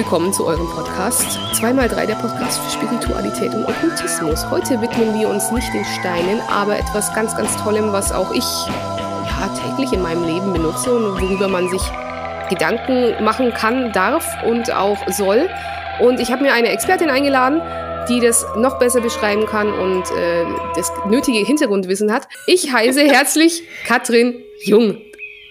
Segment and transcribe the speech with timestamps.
[0.00, 1.38] willkommen zu eurem Podcast.
[1.52, 4.48] 2x3 der Podcast für Spiritualität und Okkultismus.
[4.48, 8.66] Heute widmen wir uns nicht den Steinen, aber etwas ganz, ganz Tollem, was auch ich
[8.66, 11.82] ja, täglich in meinem Leben benutze und worüber man sich
[12.48, 15.50] Gedanken machen kann, darf und auch soll.
[16.00, 17.60] Und ich habe mir eine Expertin eingeladen,
[18.08, 22.26] die das noch besser beschreiben kann und äh, das nötige Hintergrundwissen hat.
[22.46, 24.96] Ich heiße herzlich Katrin Jung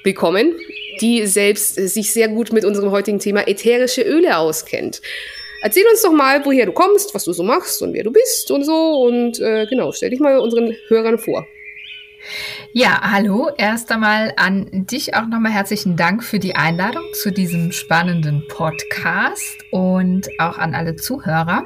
[0.03, 0.55] willkommen
[1.01, 5.01] die selbst äh, sich sehr gut mit unserem heutigen Thema ätherische Öle auskennt.
[5.61, 8.49] Erzähl uns doch mal, woher du kommst, was du so machst und wer du bist
[8.51, 9.01] und so.
[9.01, 11.45] Und äh, genau, stell dich mal unseren Hörern vor.
[12.71, 13.49] Ja, hallo.
[13.57, 19.57] Erst einmal an dich auch nochmal herzlichen Dank für die Einladung zu diesem spannenden Podcast
[19.71, 21.65] und auch an alle Zuhörer.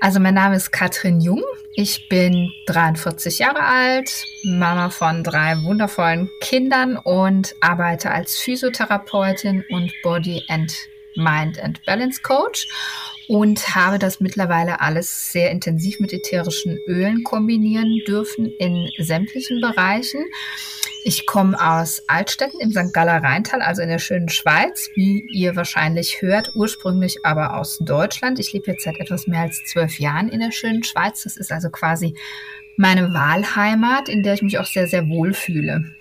[0.00, 1.42] Also mein Name ist Katrin Jung.
[1.74, 4.10] Ich bin 43 Jahre alt,
[4.44, 10.72] Mama von drei wundervollen Kindern und arbeite als Physiotherapeutin und Body and
[11.16, 12.68] Mind and Balance Coach
[13.28, 20.24] und habe das mittlerweile alles sehr intensiv mit ätherischen Ölen kombinieren dürfen in sämtlichen Bereichen.
[21.04, 22.92] Ich komme aus Altstetten im St.
[22.92, 28.40] Galler Rheintal, also in der schönen Schweiz, wie ihr wahrscheinlich hört, ursprünglich aber aus Deutschland.
[28.40, 31.22] Ich lebe jetzt seit etwas mehr als zwölf Jahren in der schönen Schweiz.
[31.22, 32.14] Das ist also quasi
[32.76, 35.95] meine Wahlheimat, in der ich mich auch sehr, sehr wohl fühle.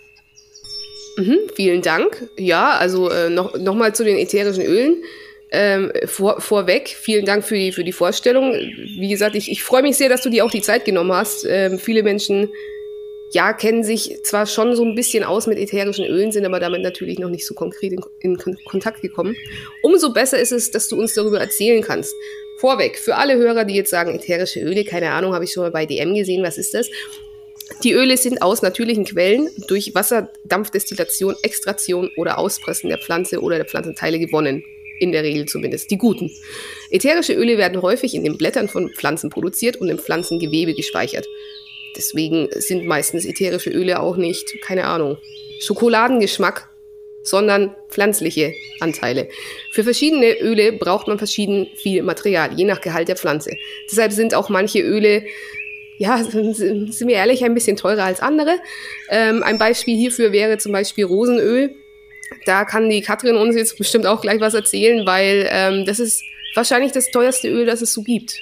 [1.18, 2.30] Mhm, vielen Dank.
[2.38, 5.04] Ja, also äh, noch, noch mal zu den ätherischen Ölen.
[5.52, 8.54] Ähm, vor, vorweg, vielen Dank für die, für die Vorstellung.
[8.54, 11.46] Wie gesagt, ich, ich freue mich sehr, dass du dir auch die Zeit genommen hast.
[11.48, 12.50] Ähm, viele Menschen,
[13.32, 16.82] ja, kennen sich zwar schon so ein bisschen aus mit ätherischen Ölen, sind aber damit
[16.82, 19.36] natürlich noch nicht so konkret in, in Kontakt gekommen.
[19.82, 22.14] Umso besser ist es, dass du uns darüber erzählen kannst.
[22.58, 25.72] Vorweg, für alle Hörer, die jetzt sagen, ätherische Öle, keine Ahnung, habe ich schon mal
[25.72, 26.90] bei DM gesehen, was ist das?
[27.84, 33.66] Die Öle sind aus natürlichen Quellen durch Wasserdampfdestillation, Extraktion oder Auspressen der Pflanze oder der
[33.66, 34.64] Pflanzenteile gewonnen.
[35.00, 35.92] In der Regel zumindest.
[35.92, 36.32] Die guten.
[36.90, 41.28] Ätherische Öle werden häufig in den Blättern von Pflanzen produziert und im Pflanzengewebe gespeichert.
[41.98, 45.18] Deswegen sind meistens ätherische Öle auch nicht, keine Ahnung,
[45.60, 46.70] Schokoladengeschmack,
[47.24, 49.28] sondern pflanzliche Anteile.
[49.72, 53.52] Für verschiedene Öle braucht man verschieden viel Material, je nach Gehalt der Pflanze.
[53.90, 55.24] Deshalb sind auch manche Öle,
[55.98, 58.58] ja, sind wir ehrlich, ein bisschen teurer als andere.
[59.10, 61.76] Ähm, ein Beispiel hierfür wäre zum Beispiel Rosenöl
[62.46, 66.24] da kann die Katrin uns jetzt bestimmt auch gleich was erzählen, weil ähm, das ist
[66.56, 68.40] wahrscheinlich das teuerste Öl, das es so gibt.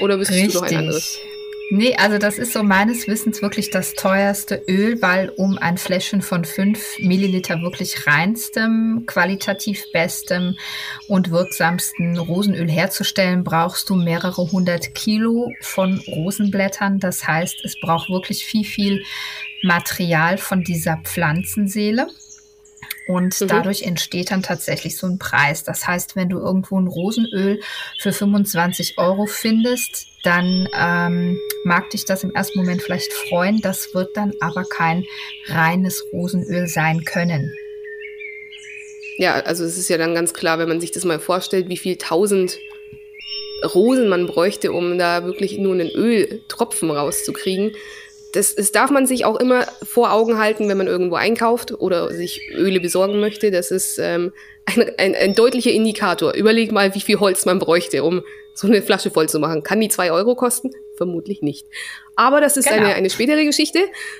[0.00, 0.54] Oder wüsstest Richtig.
[0.54, 1.18] du noch ein anderes?
[1.70, 6.22] Nee, also das ist so meines Wissens wirklich das teuerste Öl, weil um ein Fläschchen
[6.22, 10.56] von 5 Milliliter wirklich reinstem, qualitativ bestem
[11.08, 17.00] und wirksamsten Rosenöl herzustellen, brauchst du mehrere hundert Kilo von Rosenblättern.
[17.00, 19.02] Das heißt, es braucht wirklich viel, viel
[19.62, 22.06] Material von dieser Pflanzenseele.
[23.08, 23.48] Und mhm.
[23.48, 25.64] dadurch entsteht dann tatsächlich so ein Preis.
[25.64, 27.60] Das heißt, wenn du irgendwo ein Rosenöl
[27.98, 33.62] für 25 Euro findest, dann ähm, mag dich das im ersten Moment vielleicht freuen.
[33.62, 35.04] Das wird dann aber kein
[35.46, 37.54] reines Rosenöl sein können.
[39.16, 41.78] Ja, also es ist ja dann ganz klar, wenn man sich das mal vorstellt, wie
[41.78, 42.58] viel tausend
[43.74, 47.72] Rosen man bräuchte, um da wirklich nur einen Öltropfen rauszukriegen
[48.32, 52.12] das, das darf man sich auch immer vor Augen halten, wenn man irgendwo einkauft oder
[52.12, 53.50] sich Öle besorgen möchte.
[53.50, 54.32] Das ist ähm,
[54.66, 56.34] ein, ein, ein deutlicher Indikator.
[56.34, 58.22] Überleg mal, wie viel Holz man bräuchte, um
[58.54, 59.62] so eine Flasche voll zu machen.
[59.62, 60.70] Kann die zwei Euro kosten?
[60.96, 61.66] Vermutlich nicht.
[62.16, 62.84] Aber das ist genau.
[62.84, 63.78] eine, eine spätere Geschichte.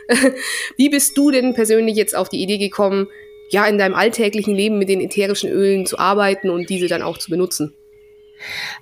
[0.76, 3.08] wie bist du denn persönlich jetzt auf die Idee gekommen,
[3.50, 7.19] ja, in deinem alltäglichen Leben mit den ätherischen Ölen zu arbeiten und diese dann auch
[7.19, 7.75] zu benutzen?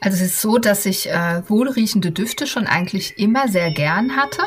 [0.01, 4.43] Also es ist so, dass ich äh, wohlriechende Düfte schon eigentlich immer sehr gern hatte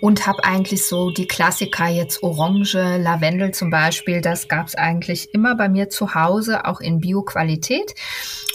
[0.00, 5.32] und habe eigentlich so die Klassiker jetzt Orange, Lavendel zum Beispiel, das gab es eigentlich
[5.32, 7.94] immer bei mir zu Hause, auch in Bio-Qualität.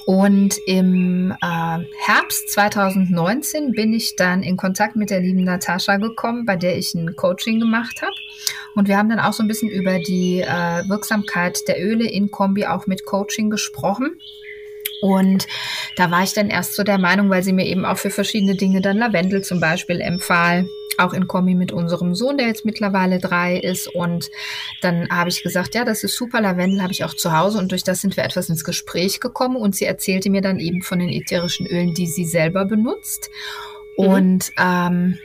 [0.05, 6.45] Und im äh, Herbst 2019 bin ich dann in Kontakt mit der lieben Natascha gekommen,
[6.45, 8.11] bei der ich ein Coaching gemacht habe.
[8.75, 12.31] Und wir haben dann auch so ein bisschen über die äh, Wirksamkeit der Öle in
[12.31, 14.19] Kombi auch mit Coaching gesprochen.
[15.03, 15.47] Und
[15.97, 18.55] da war ich dann erst so der Meinung, weil sie mir eben auch für verschiedene
[18.55, 23.19] Dinge dann Lavendel zum Beispiel empfahl, auch in Kombi mit unserem Sohn, der jetzt mittlerweile
[23.19, 23.93] drei ist.
[23.93, 24.31] Und
[24.81, 27.57] dann habe ich gesagt, ja, das ist super, Lavendel habe ich auch zu Hause.
[27.57, 29.57] Und durch das sind wir etwas ins Gespräch gekommen.
[29.57, 33.29] Und sie erzählte mir dann eben von den ätherischen Ölen, die sie selber benutzt.
[33.97, 34.05] Mhm.
[34.05, 35.19] Und ähm,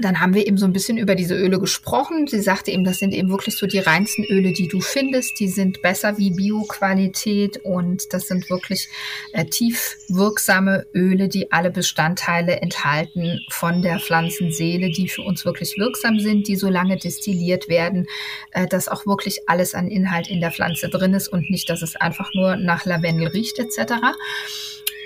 [0.00, 2.26] dann haben wir eben so ein bisschen über diese Öle gesprochen.
[2.26, 5.40] Sie sagte eben, das sind eben wirklich so die reinsten Öle, die du findest.
[5.40, 8.88] Die sind besser wie Bio-Qualität und das sind wirklich
[9.32, 15.76] äh, tief wirksame Öle, die alle Bestandteile enthalten von der Pflanzenseele, die für uns wirklich
[15.78, 18.06] wirksam sind, die so lange destilliert werden,
[18.52, 21.82] äh, dass auch wirklich alles an Inhalt in der Pflanze drin ist und nicht, dass
[21.82, 23.94] es einfach nur nach Lavendel riecht etc.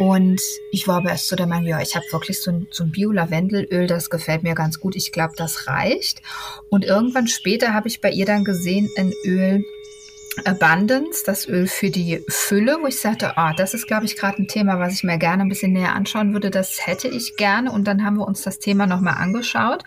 [0.02, 2.82] Und ich war aber erst so der Meinung, ja, ich habe wirklich so ein, so
[2.82, 4.96] ein Bio-Lavendelöl, das gefällt mir ganz gut.
[4.96, 6.22] Ich glaube, das reicht.
[6.68, 9.64] Und irgendwann später habe ich bei ihr dann gesehen, ein Öl,
[10.44, 14.42] Abundance, das Öl für die Fülle, wo ich sagte, ah, das ist, glaube ich, gerade
[14.42, 16.50] ein Thema, was ich mir gerne ein bisschen näher anschauen würde.
[16.50, 17.70] Das hätte ich gerne.
[17.70, 19.84] Und dann haben wir uns das Thema nochmal angeschaut.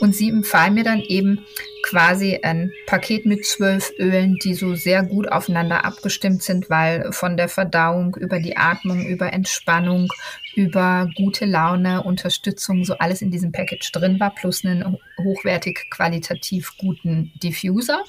[0.00, 1.46] Und sie empfahlen mir dann eben
[1.84, 7.36] quasi ein Paket mit zwölf Ölen, die so sehr gut aufeinander abgestimmt sind, weil von
[7.36, 10.08] der Verdauung über die Atmung, über Entspannung,
[10.54, 16.72] über gute Laune, Unterstützung, so alles in diesem Package drin war, plus einen hochwertig qualitativ
[16.78, 18.02] guten Diffuser.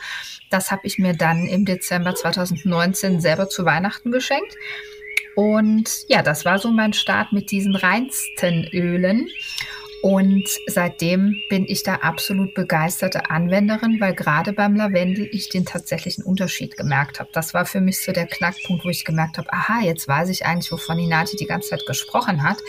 [0.49, 4.55] Das habe ich mir dann im Dezember 2019 selber zu Weihnachten geschenkt.
[5.35, 9.27] Und ja, das war so mein Start mit diesen reinsten Ölen.
[10.05, 16.23] Und seitdem bin ich da absolut begeisterte Anwenderin, weil gerade beim Lavendel ich den tatsächlichen
[16.23, 17.31] Unterschied gemerkt habe.
[17.33, 20.45] Das war für mich so der Knackpunkt, wo ich gemerkt habe, aha, jetzt weiß ich
[20.45, 22.59] eigentlich, wovon Inati die ganze Zeit gesprochen hat,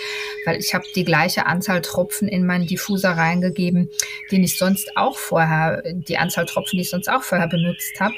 [0.47, 3.91] weil ich habe die gleiche Anzahl Tropfen in meinen Diffuser reingegeben,
[4.31, 8.15] den ich sonst auch vorher, die Anzahl Tropfen, die ich sonst auch vorher benutzt habe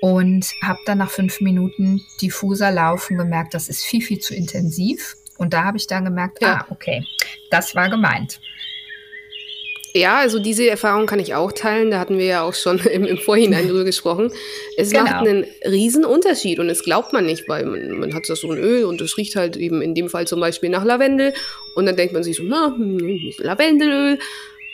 [0.00, 5.14] und habe dann nach fünf Minuten Diffuser laufen gemerkt, das ist viel, viel zu intensiv.
[5.38, 6.60] Und da habe ich dann gemerkt, ja.
[6.60, 7.04] ah, okay,
[7.50, 8.40] das war gemeint.
[9.96, 11.90] Ja, also diese Erfahrung kann ich auch teilen.
[11.90, 14.30] Da hatten wir ja auch schon im, im Vorhinein drüber gesprochen.
[14.76, 15.04] Es genau.
[15.04, 18.58] macht einen riesen Unterschied und das glaubt man nicht, weil man, man hat so ein
[18.58, 21.32] Öl und es riecht halt eben in dem Fall zum Beispiel nach Lavendel
[21.74, 24.18] und dann denkt man sich so, na, hm, Lavendelöl.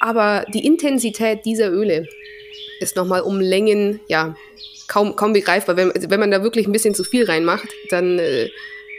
[0.00, 2.08] Aber die Intensität dieser Öle
[2.81, 4.35] ist nochmal um Längen, ja,
[4.88, 5.76] kaum, kaum begreifbar.
[5.76, 8.50] Wenn, wenn man da wirklich ein bisschen zu viel reinmacht, dann, äh,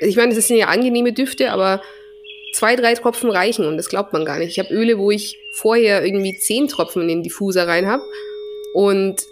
[0.03, 1.81] ich meine, es sind ja angenehme Düfte, aber
[2.53, 4.57] zwei, drei Tropfen reichen und das glaubt man gar nicht.
[4.57, 8.03] Ich habe Öle, wo ich vorher irgendwie zehn Tropfen in den Diffuser rein habe
[8.73, 9.25] und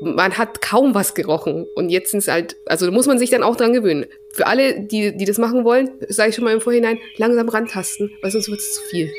[0.00, 1.66] man hat kaum was gerochen.
[1.74, 4.06] Und jetzt sind es halt, also da muss man sich dann auch dran gewöhnen.
[4.32, 8.12] Für alle, die, die das machen wollen, sage ich schon mal im Vorhinein, langsam rantasten,
[8.20, 9.12] weil sonst wird es zu viel.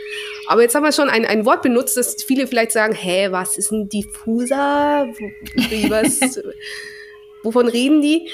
[0.48, 3.58] Aber jetzt haben wir schon ein, ein Wort benutzt, das viele vielleicht sagen, hä, was
[3.58, 5.08] ist ein Diffuser?
[5.90, 6.40] Was,
[7.44, 8.30] wovon reden die?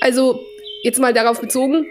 [0.00, 0.44] Also,
[0.82, 1.86] jetzt mal darauf bezogen,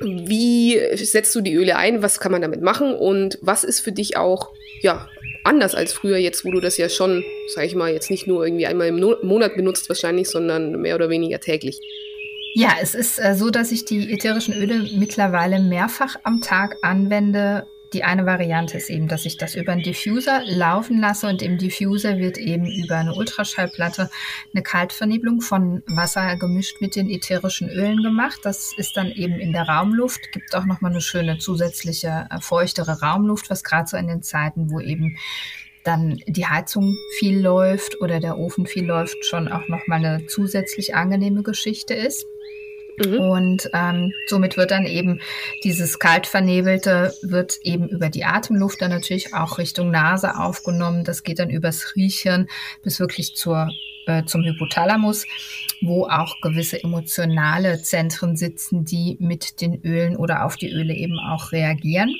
[0.00, 2.02] wie setzt du die Öle ein?
[2.02, 2.94] Was kann man damit machen?
[2.94, 5.08] Und was ist für dich auch, ja,
[5.44, 8.44] anders als früher jetzt, wo du das ja schon, sag ich mal, jetzt nicht nur
[8.44, 11.80] irgendwie einmal im no Monat benutzt wahrscheinlich, sondern mehr oder weniger täglich?
[12.54, 17.66] Ja, es ist äh, so, dass ich die ätherischen Öle mittlerweile mehrfach am Tag anwende,
[17.92, 21.56] die eine Variante ist eben, dass ich das über einen Diffuser laufen lasse und im
[21.56, 24.10] Diffuser wird eben über eine Ultraschallplatte
[24.52, 28.40] eine Kaltvernebelung von Wasser gemischt mit den ätherischen Ölen gemacht.
[28.42, 33.00] Das ist dann eben in der Raumluft, gibt auch nochmal eine schöne zusätzliche äh, feuchtere
[33.00, 35.16] Raumluft, was gerade so in den Zeiten, wo eben
[35.84, 40.94] dann die Heizung viel läuft oder der Ofen viel läuft, schon auch nochmal eine zusätzlich
[40.94, 42.26] angenehme Geschichte ist.
[43.04, 43.20] Mhm.
[43.20, 45.20] Und ähm, somit wird dann eben
[45.64, 51.04] dieses kaltvernebelte wird eben über die Atemluft dann natürlich auch Richtung Nase aufgenommen.
[51.04, 52.48] Das geht dann übers Riechen
[52.82, 53.68] bis wirklich zur
[54.06, 55.26] äh, zum Hypothalamus,
[55.82, 61.18] wo auch gewisse emotionale Zentren sitzen, die mit den Ölen oder auf die Öle eben
[61.18, 62.14] auch reagieren.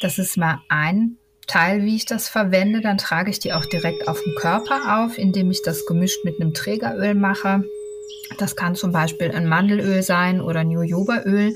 [0.00, 2.80] Das ist mal ein Teil, wie ich das verwende.
[2.80, 6.40] Dann trage ich die auch direkt auf dem Körper auf, indem ich das gemischt mit
[6.40, 7.64] einem Trägeröl mache.
[8.38, 11.54] Das kann zum Beispiel ein Mandelöl sein oder ein Jojobaöl.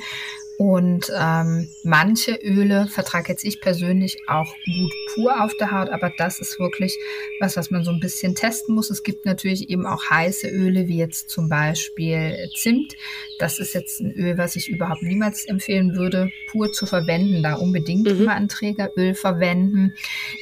[0.56, 6.12] Und ähm, manche Öle vertrage jetzt ich persönlich auch gut pur auf der Haut, aber
[6.16, 6.96] das ist wirklich
[7.40, 8.88] was, was man so ein bisschen testen muss.
[8.88, 12.94] Es gibt natürlich eben auch heiße Öle, wie jetzt zum Beispiel Zimt.
[13.40, 17.42] Das ist jetzt ein Öl, was ich überhaupt niemals empfehlen würde, pur zu verwenden.
[17.42, 18.22] Da unbedingt mhm.
[18.22, 19.94] immer ein Trägeröl verwenden.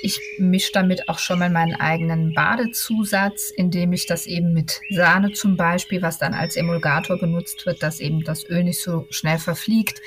[0.02, 5.32] Ich mische damit auch schon mal meinen eigenen Badezusatz, indem ich das eben mit Sahne
[5.32, 9.38] zum Beispiel, was dann als Emulgator benutzt wird, dass eben das Öl nicht so schnell
[9.38, 10.01] verfliegt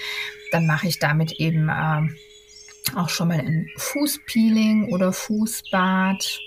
[0.51, 2.09] dann mache ich damit eben äh,
[2.95, 6.41] auch schon mal ein Fußpeeling oder Fußbad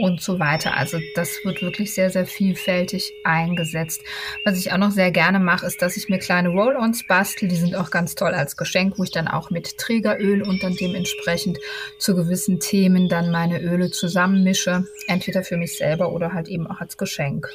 [0.00, 0.76] und so weiter.
[0.76, 4.00] Also das wird wirklich sehr, sehr vielfältig eingesetzt.
[4.44, 7.48] Was ich auch noch sehr gerne mache, ist, dass ich mir kleine Roll-ons bastel.
[7.48, 10.74] Die sind auch ganz toll als Geschenk, wo ich dann auch mit Trägeröl und dann
[10.74, 11.58] dementsprechend
[11.98, 14.84] zu gewissen Themen dann meine Öle zusammenmische.
[15.06, 17.48] Entweder für mich selber oder halt eben auch als Geschenk.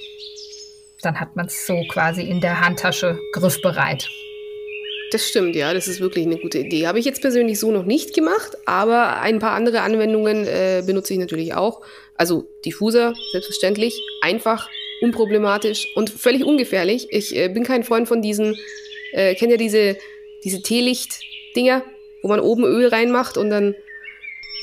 [1.01, 4.09] Dann hat man es so quasi in der Handtasche griffbereit.
[5.12, 6.88] Das stimmt, ja, das ist wirklich eine gute Idee.
[6.88, 11.13] Habe ich jetzt persönlich so noch nicht gemacht, aber ein paar andere Anwendungen äh, benutze
[11.13, 11.81] ich natürlich auch.
[12.15, 14.69] Also Diffuser, selbstverständlich, einfach,
[15.01, 17.07] unproblematisch und völlig ungefährlich.
[17.12, 18.57] Ich äh, bin kein Freund von diesen,
[19.12, 19.97] äh, kennt ihr diese,
[20.43, 21.83] diese Teelicht-Dinger,
[22.21, 23.75] wo man oben Öl reinmacht und dann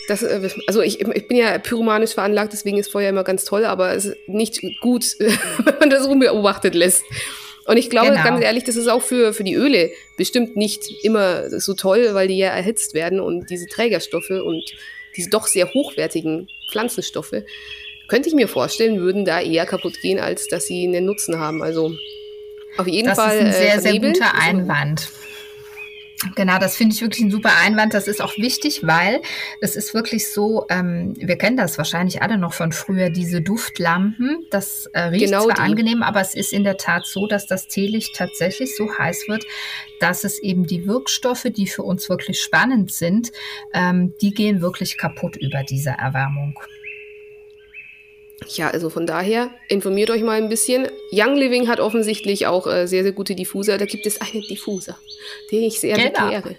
[0.08, 3.64] das, äh, also ich, ich bin ja pyromanisch veranlagt, deswegen ist Feuer immer ganz toll,
[3.64, 7.04] aber es ist nicht gut, wenn man das unbeobachtet lässt.
[7.66, 8.23] Und ich glaube, genau.
[8.25, 12.28] ganz ehrlich, das ist auch für, für die Öle bestimmt nicht immer so toll, weil
[12.28, 14.64] die ja erhitzt werden und diese Trägerstoffe und
[15.16, 17.35] diese doch sehr hochwertigen Pflanzenstoffe,
[18.09, 21.62] könnte ich mir vorstellen, würden da eher kaputt gehen, als dass sie einen Nutzen haben.
[21.62, 21.95] Also
[22.78, 23.38] auf jeden das Fall.
[23.38, 25.09] Das ist ein sehr, äh, sehr guter Einwand.
[26.36, 27.94] Genau, das finde ich wirklich ein super Einwand.
[27.94, 29.22] Das ist auch wichtig, weil
[29.60, 34.46] es ist wirklich so, ähm, wir kennen das wahrscheinlich alle noch von früher, diese Duftlampen.
[34.50, 35.60] Das äh, riecht genau zwar die.
[35.62, 39.44] angenehm, aber es ist in der Tat so, dass das Teelicht tatsächlich so heiß wird,
[40.00, 43.32] dass es eben die Wirkstoffe, die für uns wirklich spannend sind,
[43.72, 46.58] ähm, die gehen wirklich kaputt über diese Erwärmung.
[48.49, 50.88] Ja, also von daher informiert euch mal ein bisschen.
[51.12, 53.78] Young Living hat offensichtlich auch äh, sehr, sehr gute Diffuser.
[53.78, 54.99] Da gibt es einen Diffuser,
[55.50, 56.26] den ich sehr genau.
[56.26, 56.56] begehre.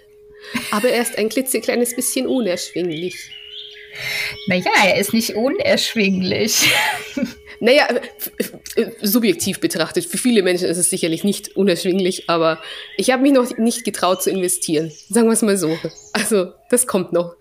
[0.70, 3.30] Aber er ist ein klitzekleines bisschen unerschwinglich.
[4.46, 6.68] Naja, er ist nicht unerschwinglich.
[7.60, 7.88] Naja,
[9.00, 12.60] subjektiv betrachtet, für viele Menschen ist es sicherlich nicht unerschwinglich, aber
[12.98, 14.92] ich habe mich noch nicht getraut zu investieren.
[15.08, 15.78] Sagen wir es mal so.
[16.12, 17.36] Also, das kommt noch.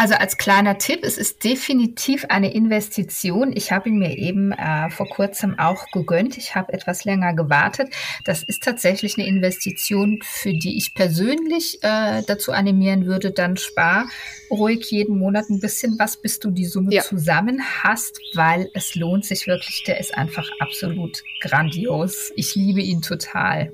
[0.00, 3.54] Also als kleiner Tipp, es ist definitiv eine Investition.
[3.54, 6.38] Ich habe ihn mir eben äh, vor kurzem auch gegönnt.
[6.38, 7.92] Ich habe etwas länger gewartet.
[8.24, 14.08] Das ist tatsächlich eine Investition, für die ich persönlich äh, dazu animieren würde, dann spar
[14.50, 17.02] ruhig jeden Monat ein bisschen was, bis du die Summe ja.
[17.02, 19.84] zusammen hast, weil es lohnt sich wirklich.
[19.86, 22.32] Der ist einfach absolut grandios.
[22.36, 23.70] Ich liebe ihn total.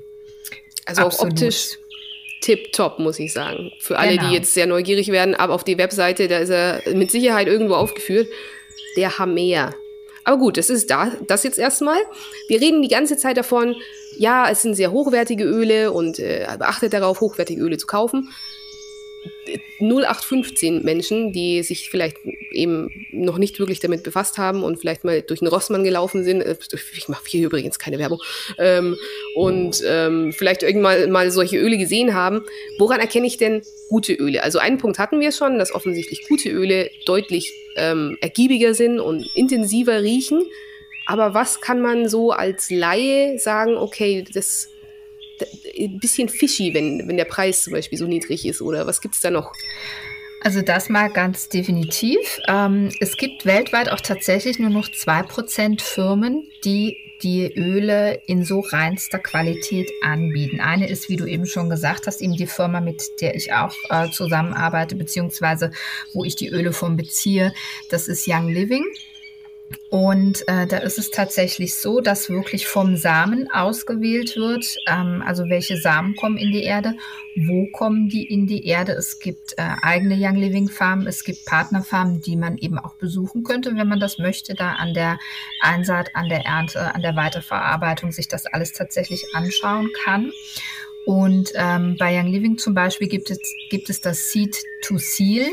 [0.86, 1.34] Also absolut.
[1.34, 1.78] auch optisch
[2.46, 3.72] tipptopp, muss ich sagen.
[3.80, 4.28] Für alle, genau.
[4.28, 7.74] die jetzt sehr neugierig werden, aber auf die Webseite, da ist er mit Sicherheit irgendwo
[7.74, 8.28] aufgeführt.
[8.96, 9.74] Der Hammer.
[10.24, 11.98] Aber gut, das ist da, das jetzt erstmal.
[12.48, 13.74] Wir reden die ganze Zeit davon,
[14.16, 18.30] ja, es sind sehr hochwertige Öle und äh, beachtet darauf, hochwertige Öle zu kaufen.
[19.80, 22.18] 0815 Menschen, die sich vielleicht
[22.52, 26.40] eben noch nicht wirklich damit befasst haben und vielleicht mal durch einen Rossmann gelaufen sind.
[26.40, 26.56] Äh,
[26.96, 28.20] ich mache hier übrigens keine Werbung.
[28.58, 28.96] Ähm,
[29.34, 32.42] und ähm, vielleicht irgendwann mal solche Öle gesehen haben.
[32.78, 34.42] Woran erkenne ich denn gute Öle?
[34.42, 39.26] Also einen Punkt hatten wir schon, dass offensichtlich gute Öle deutlich ähm, ergiebiger sind und
[39.34, 40.42] intensiver riechen.
[41.06, 44.70] Aber was kann man so als Laie sagen, okay, das
[45.78, 48.62] ein bisschen fishy, wenn, wenn der Preis zum Beispiel so niedrig ist?
[48.62, 49.52] Oder was gibt es da noch?
[50.42, 52.18] Also das mal ganz definitiv.
[52.46, 58.60] Ähm, es gibt weltweit auch tatsächlich nur noch 2% Firmen, die die Öle in so
[58.60, 60.60] reinster Qualität anbieten.
[60.60, 63.74] Eine ist, wie du eben schon gesagt hast, eben die Firma, mit der ich auch
[63.88, 65.70] äh, zusammenarbeite, beziehungsweise
[66.12, 67.52] wo ich die Öle von beziehe.
[67.90, 68.84] Das ist Young Living.
[69.88, 75.48] Und äh, da ist es tatsächlich so, dass wirklich vom Samen ausgewählt wird, ähm, also
[75.48, 76.94] welche Samen kommen in die Erde,
[77.36, 78.92] wo kommen die in die Erde.
[78.92, 83.44] Es gibt äh, eigene Young Living Farmen, es gibt Partnerfarmen, die man eben auch besuchen
[83.44, 85.18] könnte, wenn man das möchte, da an der
[85.60, 90.32] Einsaat, an der Ernte, an der Weiterverarbeitung sich das alles tatsächlich anschauen kann.
[91.06, 93.38] Und ähm, bei Young Living zum Beispiel gibt es,
[93.70, 95.46] gibt es das Seed to Seal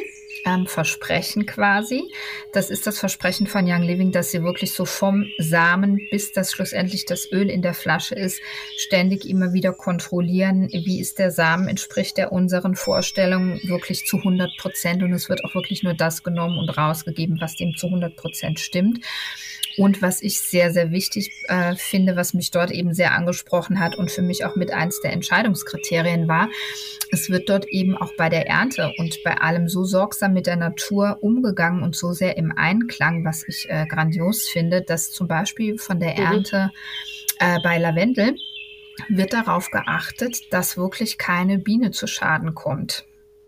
[0.45, 2.11] ähm, Versprechen quasi.
[2.51, 6.51] Das ist das Versprechen von Young Living, dass sie wirklich so vom Samen bis das
[6.51, 8.41] schlussendlich das Öl in der Flasche ist,
[8.77, 14.51] ständig immer wieder kontrollieren, wie ist der Samen, entspricht der unseren Vorstellungen wirklich zu 100
[14.57, 18.15] Prozent und es wird auch wirklich nur das genommen und rausgegeben, was dem zu 100
[18.15, 18.99] Prozent stimmt.
[19.77, 23.95] Und was ich sehr, sehr wichtig äh, finde, was mich dort eben sehr angesprochen hat
[23.95, 26.49] und für mich auch mit eins der Entscheidungskriterien war,
[27.11, 30.55] es wird dort eben auch bei der Ernte und bei allem so sorgsam mit der
[30.55, 35.77] Natur umgegangen und so sehr im Einklang, was ich äh, grandios finde, dass zum Beispiel
[35.77, 36.25] von der mhm.
[36.25, 36.71] Ernte
[37.39, 38.35] äh, bei Lavendel
[39.09, 43.05] wird darauf geachtet, dass wirklich keine Biene zu Schaden kommt.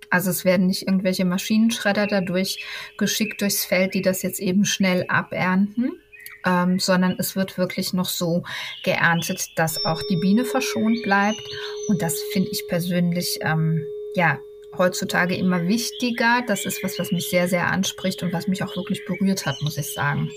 [0.10, 2.64] Also es werden nicht irgendwelche Maschinenschredder dadurch
[2.98, 6.00] geschickt durchs Feld, die das jetzt eben schnell abernten,
[6.46, 8.44] ähm, sondern es wird wirklich noch so
[8.84, 11.42] geerntet, dass auch die Biene verschont bleibt.
[11.88, 13.86] Und das finde ich persönlich, ähm,
[14.16, 14.40] ja,
[14.78, 16.44] heutzutage immer wichtiger.
[16.48, 19.56] Das ist was, was mich sehr, sehr anspricht und was mich auch wirklich berührt hat,
[19.62, 20.32] muss ich sagen.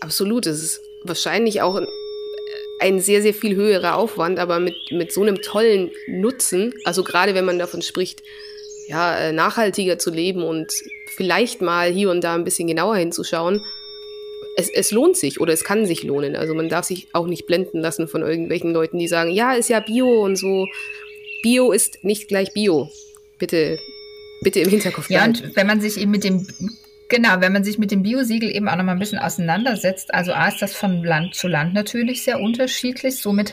[0.00, 0.46] Absolut.
[0.46, 1.80] Es ist wahrscheinlich auch
[2.80, 7.34] ein sehr, sehr viel höherer Aufwand, aber mit, mit so einem tollen Nutzen, also gerade
[7.34, 8.22] wenn man davon spricht,
[8.86, 10.72] ja, äh, nachhaltiger zu leben und
[11.16, 13.64] vielleicht mal hier und da ein bisschen genauer hinzuschauen,
[14.56, 16.36] es, es lohnt sich oder es kann sich lohnen.
[16.36, 19.68] Also man darf sich auch nicht blenden lassen von irgendwelchen Leuten, die sagen, ja, ist
[19.68, 20.66] ja Bio und so.
[21.42, 22.90] Bio ist nicht gleich Bio.
[23.38, 23.78] Bitte,
[24.42, 25.38] bitte im Hinterkopf behalten.
[25.40, 26.46] Ja, und wenn man sich eben mit dem
[27.08, 30.32] Genau, wenn man sich mit dem Biosiegel eben auch noch mal ein bisschen auseinandersetzt, also
[30.32, 33.52] A ist das von Land zu Land natürlich sehr unterschiedlich, somit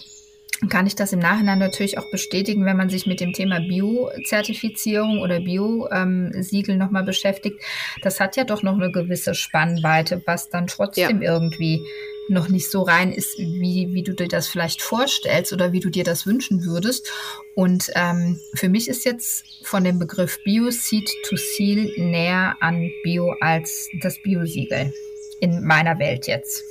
[0.70, 5.20] kann ich das im Nachhinein natürlich auch bestätigen, wenn man sich mit dem Thema Bio-Zertifizierung
[5.20, 7.60] oder Bio-Siegel ähm, nochmal beschäftigt.
[8.03, 11.34] Das hat ja doch noch eine gewisse Spannweite, was dann trotzdem ja.
[11.34, 11.82] irgendwie
[12.30, 15.89] noch nicht so rein ist, wie, wie du dir das vielleicht vorstellst oder wie du
[15.89, 17.12] dir das wünschen würdest.
[17.56, 23.36] Und ähm, für mich ist jetzt von dem Begriff Bio-Seed to Seal näher an Bio
[23.41, 24.94] als das Bio-Siegel
[25.39, 26.63] in meiner Welt jetzt.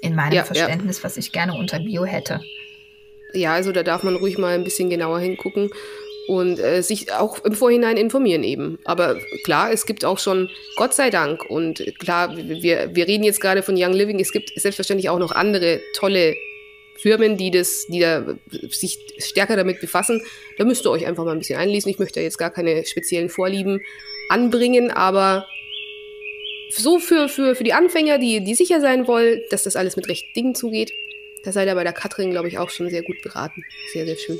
[0.00, 1.04] In meinem ja, Verständnis, ja.
[1.04, 2.40] was ich gerne unter Bio hätte
[3.34, 5.70] ja, also da darf man ruhig mal ein bisschen genauer hingucken
[6.26, 8.78] und äh, sich auch im Vorhinein informieren eben.
[8.84, 13.40] Aber klar, es gibt auch schon, Gott sei Dank, und klar, wir, wir reden jetzt
[13.40, 16.36] gerade von Young Living, es gibt selbstverständlich auch noch andere tolle
[16.96, 18.24] Firmen, die das, die da
[18.70, 20.22] sich stärker damit befassen.
[20.58, 21.90] Da müsst ihr euch einfach mal ein bisschen einlesen.
[21.90, 23.80] Ich möchte jetzt gar keine speziellen Vorlieben
[24.28, 25.46] anbringen, aber
[26.70, 30.08] so für, für, für die Anfänger, die, die sicher sein wollen, dass das alles mit
[30.08, 30.92] rechten Dingen zugeht,
[31.44, 33.64] da seid ihr bei der Katrin, glaube ich, auch schon sehr gut beraten.
[33.92, 34.38] Sehr, sehr schön.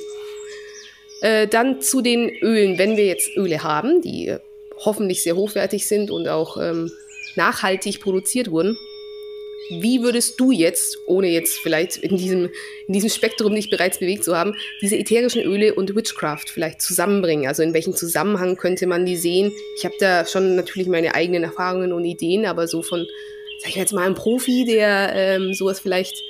[1.20, 2.78] Äh, dann zu den Ölen.
[2.78, 4.36] Wenn wir jetzt Öle haben, die
[4.84, 6.90] hoffentlich sehr hochwertig sind und auch ähm,
[7.36, 8.76] nachhaltig produziert wurden,
[9.70, 12.50] wie würdest du jetzt, ohne jetzt vielleicht in diesem,
[12.86, 17.46] in diesem Spektrum dich bereits bewegt zu haben, diese ätherischen Öle und Witchcraft vielleicht zusammenbringen?
[17.46, 19.52] Also in welchem Zusammenhang könnte man die sehen?
[19.78, 23.06] Ich habe da schon natürlich meine eigenen Erfahrungen und Ideen, aber so von,
[23.60, 26.22] sag ich jetzt mal, einem Profi, der ähm, sowas vielleicht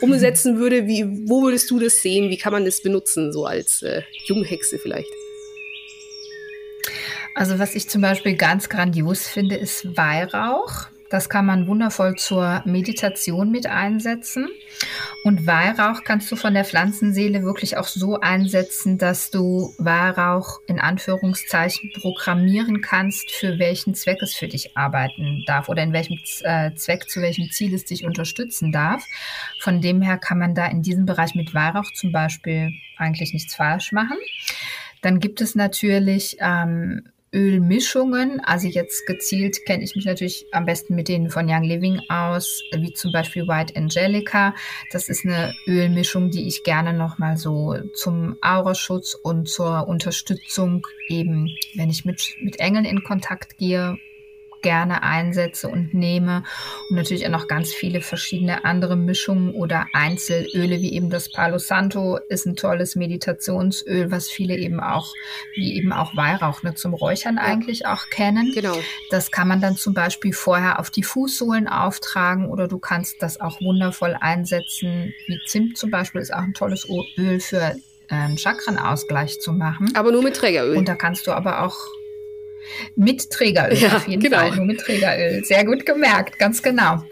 [0.00, 2.30] umsetzen würde, wie, wo würdest du das sehen?
[2.30, 5.10] Wie kann man das benutzen, so als äh, Junghexe vielleicht?
[7.34, 10.88] Also was ich zum Beispiel ganz grandios finde, ist Weihrauch.
[11.10, 14.48] Das kann man wundervoll zur Meditation mit einsetzen.
[15.24, 20.78] Und Weihrauch kannst du von der Pflanzenseele wirklich auch so einsetzen, dass du Weihrauch in
[20.78, 26.74] Anführungszeichen programmieren kannst, für welchen Zweck es für dich arbeiten darf oder in welchem äh,
[26.74, 29.02] Zweck, zu welchem Ziel es dich unterstützen darf.
[29.60, 33.54] Von dem her kann man da in diesem Bereich mit Weihrauch zum Beispiel eigentlich nichts
[33.54, 34.18] falsch machen.
[35.00, 38.40] Dann gibt es natürlich ähm, Ölmischungen.
[38.40, 42.62] Also jetzt gezielt kenne ich mich natürlich am besten mit denen von Young Living aus,
[42.74, 44.54] wie zum Beispiel White Angelica.
[44.92, 51.48] Das ist eine Ölmischung, die ich gerne nochmal so zum Auraschutz und zur Unterstützung eben,
[51.74, 53.98] wenn ich mit, mit Engeln in Kontakt gehe,
[54.62, 56.44] gerne einsetze und nehme.
[56.88, 61.58] Und natürlich auch noch ganz viele verschiedene andere Mischungen oder Einzelöle, wie eben das Palo
[61.58, 65.14] Santo ist ein tolles Meditationsöl, was viele eben auch,
[65.54, 67.42] wie eben auch Weihrauch, ne, zum Räuchern ja.
[67.42, 68.52] eigentlich auch kennen.
[68.54, 68.76] Genau.
[69.10, 73.40] Das kann man dann zum Beispiel vorher auf die Fußsohlen auftragen oder du kannst das
[73.40, 77.76] auch wundervoll einsetzen, wie Zimt zum Beispiel ist auch ein tolles Öl für
[78.08, 79.92] einen ähm, Chakrenausgleich zu machen.
[79.94, 80.76] Aber nur mit Trägeröl.
[80.76, 81.76] Und da kannst du aber auch
[82.96, 84.38] mit Trägeröl ja, auf jeden genau.
[84.38, 85.44] Fall, nur mit Trägeröl.
[85.44, 87.02] Sehr gut gemerkt, ganz genau.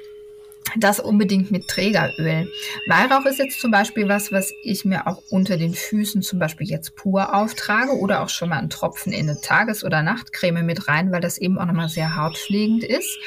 [0.77, 2.51] Das unbedingt mit Trägeröl.
[2.89, 6.67] Weihrauch ist jetzt zum Beispiel was, was ich mir auch unter den Füßen zum Beispiel
[6.67, 10.89] jetzt pur auftrage oder auch schon mal einen Tropfen in eine Tages- oder Nachtcreme mit
[10.89, 13.19] rein, weil das eben auch nochmal sehr hautpflegend ist.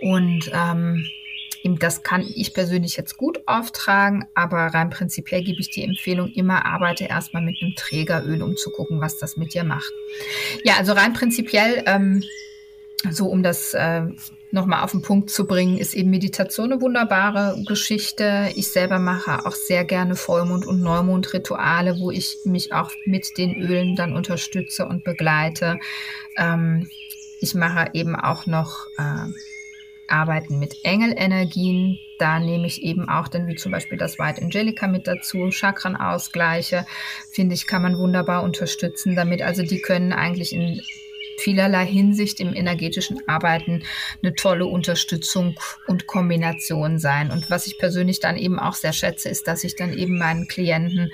[0.00, 1.04] Und ähm,
[1.64, 6.64] das kann ich persönlich jetzt gut auftragen, aber rein prinzipiell gebe ich die Empfehlung immer,
[6.64, 9.92] arbeite erstmal mit einem Trägeröl, um zu gucken, was das mit dir macht.
[10.64, 12.22] Ja, also rein prinzipiell, ähm,
[13.10, 14.02] so um das äh,
[14.50, 18.50] nochmal auf den Punkt zu bringen, ist eben Meditation eine wunderbare Geschichte.
[18.56, 23.54] Ich selber mache auch sehr gerne Vollmond- und Neumondrituale, wo ich mich auch mit den
[23.56, 25.78] Ölen dann unterstütze und begleite.
[26.36, 26.90] Ähm,
[27.40, 29.28] ich mache eben auch noch äh,
[30.10, 31.98] arbeiten mit Engelenergien.
[32.18, 36.86] Da nehme ich eben auch dann wie zum Beispiel das White Angelica mit dazu, Chakrenausgleiche,
[37.30, 39.42] finde ich, kann man wunderbar unterstützen damit.
[39.42, 40.80] Also die können eigentlich in
[41.40, 43.82] vielerlei Hinsicht im energetischen Arbeiten
[44.22, 47.30] eine tolle Unterstützung und Kombination sein.
[47.30, 50.46] Und was ich persönlich dann eben auch sehr schätze, ist, dass ich dann eben meinen
[50.46, 51.10] Klienten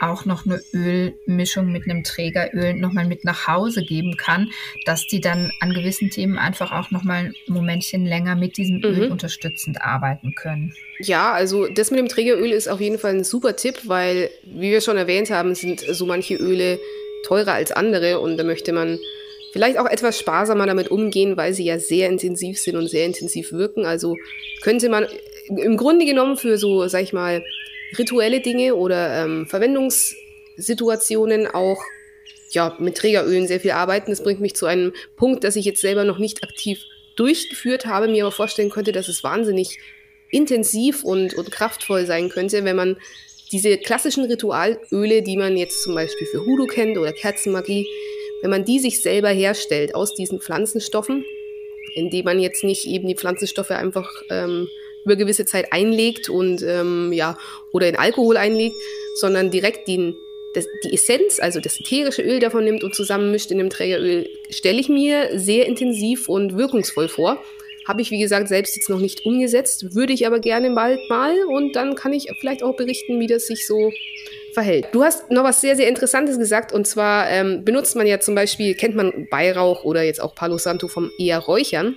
[0.00, 4.50] auch noch eine Ölmischung mit einem Trägeröl nochmal mit nach Hause geben kann,
[4.86, 8.84] dass die dann an gewissen Themen einfach auch nochmal ein Momentchen länger mit diesem mhm.
[8.84, 10.74] Öl unterstützend arbeiten können.
[10.98, 14.70] Ja, also das mit dem Trägeröl ist auf jeden Fall ein super Tipp, weil, wie
[14.70, 16.78] wir schon erwähnt haben, sind so manche Öle
[17.24, 18.98] teurer als andere und da möchte man
[19.52, 23.52] vielleicht auch etwas sparsamer damit umgehen, weil sie ja sehr intensiv sind und sehr intensiv
[23.52, 23.86] wirken.
[23.86, 24.16] Also
[24.62, 25.06] könnte man
[25.48, 27.44] im Grunde genommen für so, sag ich mal,
[27.98, 31.82] rituelle Dinge oder ähm, Verwendungssituationen auch
[32.50, 34.10] ja, mit Trägerölen sehr viel arbeiten.
[34.10, 36.84] Das bringt mich zu einem Punkt, dass ich jetzt selber noch nicht aktiv
[37.16, 39.78] durchgeführt habe, mir aber vorstellen könnte, dass es wahnsinnig
[40.30, 42.96] intensiv und, und kraftvoll sein könnte, wenn man
[43.52, 47.88] diese klassischen Ritualöle, die man jetzt zum Beispiel für Hoodoo kennt oder Kerzenmagie,
[48.42, 51.24] wenn man die sich selber herstellt aus diesen Pflanzenstoffen,
[51.94, 54.68] indem man jetzt nicht eben die Pflanzenstoffe einfach ähm,
[55.04, 57.38] über gewisse Zeit einlegt und ähm, ja
[57.72, 58.76] oder in Alkohol einlegt,
[59.16, 60.14] sondern direkt den,
[60.54, 64.80] das, die Essenz, also das ätherische Öl davon nimmt und zusammenmischt in dem Trägeröl, stelle
[64.80, 67.42] ich mir sehr intensiv und wirkungsvoll vor.
[67.88, 71.34] Habe ich, wie gesagt, selbst jetzt noch nicht umgesetzt, würde ich aber gerne bald mal
[71.44, 73.90] und dann kann ich vielleicht auch berichten, wie das sich so
[74.54, 74.88] verhält.
[74.92, 78.34] Du hast noch was sehr, sehr Interessantes gesagt und zwar ähm, benutzt man ja zum
[78.34, 81.96] Beispiel, kennt man Weihrauch oder jetzt auch Palo Santo vom eher Räuchern.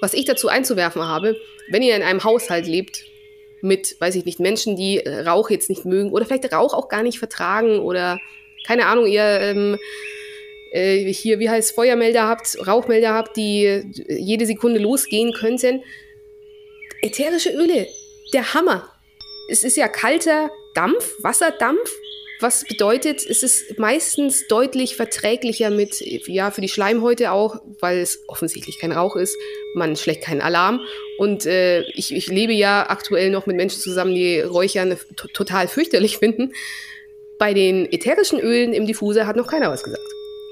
[0.00, 1.36] Was ich dazu einzuwerfen habe,
[1.70, 3.04] wenn ihr in einem Haushalt lebt
[3.62, 7.02] mit, weiß ich nicht, Menschen, die Rauch jetzt nicht mögen oder vielleicht Rauch auch gar
[7.02, 8.18] nicht vertragen oder
[8.66, 9.78] keine Ahnung, ihr ähm,
[10.72, 15.82] äh, hier, wie heißt Feuermelder habt, Rauchmelder habt, die jede Sekunde losgehen könnten.
[17.00, 17.86] Ätherische Öle,
[18.32, 18.90] der Hammer.
[19.48, 21.90] Es ist ja kalter Dampf, Wasserdampf,
[22.40, 28.24] was bedeutet, es ist meistens deutlich verträglicher mit, ja, für die Schleimhäute auch, weil es
[28.26, 29.36] offensichtlich kein Rauch ist.
[29.74, 30.80] Man schlägt keinen Alarm.
[31.16, 34.96] Und äh, ich, ich lebe ja aktuell noch mit Menschen zusammen, die Räuchern
[35.32, 36.52] total fürchterlich finden.
[37.38, 40.02] Bei den ätherischen Ölen im Diffuser hat noch keiner was gesagt.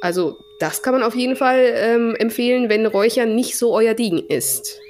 [0.00, 4.18] Also das kann man auf jeden Fall ähm, empfehlen, wenn Räuchern nicht so euer Ding
[4.28, 4.82] ist.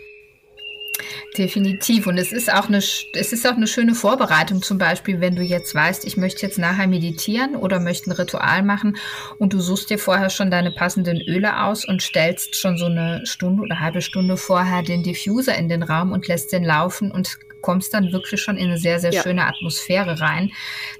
[1.37, 2.07] Definitiv.
[2.07, 5.43] Und es ist auch eine, es ist auch eine schöne Vorbereitung, zum Beispiel, wenn du
[5.43, 8.97] jetzt weißt, ich möchte jetzt nachher meditieren oder möchte ein Ritual machen
[9.39, 13.25] und du suchst dir vorher schon deine passenden Öle aus und stellst schon so eine
[13.25, 17.39] Stunde oder halbe Stunde vorher den Diffuser in den Raum und lässt den laufen und
[17.63, 19.23] kommst dann wirklich schon in eine sehr, sehr ja.
[19.23, 20.53] schöne Atmosphäre rein.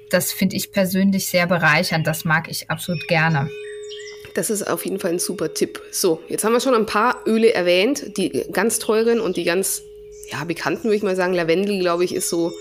[0.09, 2.07] Das finde ich persönlich sehr bereichernd.
[2.07, 3.49] Das mag ich absolut gerne.
[4.33, 5.81] Das ist auf jeden Fall ein super Tipp.
[5.91, 9.83] So, jetzt haben wir schon ein paar Öle erwähnt, die ganz teuren und die ganz
[10.31, 11.33] ja, bekannten, würde ich mal sagen.
[11.33, 12.51] Lavendel, glaube ich, ist so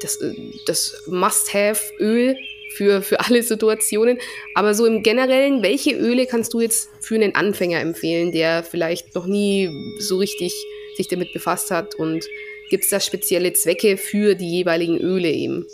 [0.00, 0.34] das, äh,
[0.66, 2.36] das Must-Have-Öl
[2.74, 4.18] für, für alle Situationen.
[4.54, 9.14] Aber so im Generellen, welche Öle kannst du jetzt für einen Anfänger empfehlen, der vielleicht
[9.14, 10.52] noch nie so richtig
[10.96, 11.94] sich damit befasst hat?
[11.94, 12.26] Und
[12.70, 15.66] gibt es da spezielle Zwecke für die jeweiligen Öle eben?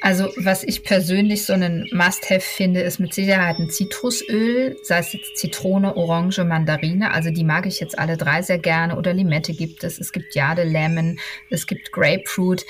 [0.00, 5.12] Also was ich persönlich so einen Must-Have finde, ist mit Sicherheit ein Zitrusöl, sei es
[5.12, 7.12] jetzt Zitrone, Orange, Mandarine.
[7.12, 8.96] Also die mag ich jetzt alle drei sehr gerne.
[8.96, 9.98] Oder Limette gibt es.
[9.98, 11.18] Es gibt Jade Lemon,
[11.50, 12.64] es gibt Grapefruit.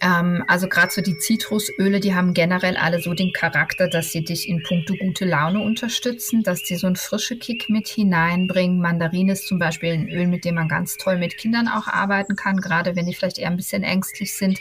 [0.00, 4.22] Ähm, also gerade so die Zitrusöle, die haben generell alle so den Charakter, dass sie
[4.22, 8.80] dich in puncto gute Laune unterstützen, dass die so einen frische Kick mit hineinbringen.
[8.80, 12.36] Mandarine ist zum Beispiel ein Öl, mit dem man ganz toll mit Kindern auch arbeiten
[12.36, 14.60] kann, gerade wenn die vielleicht eher ein bisschen ängstlich sind,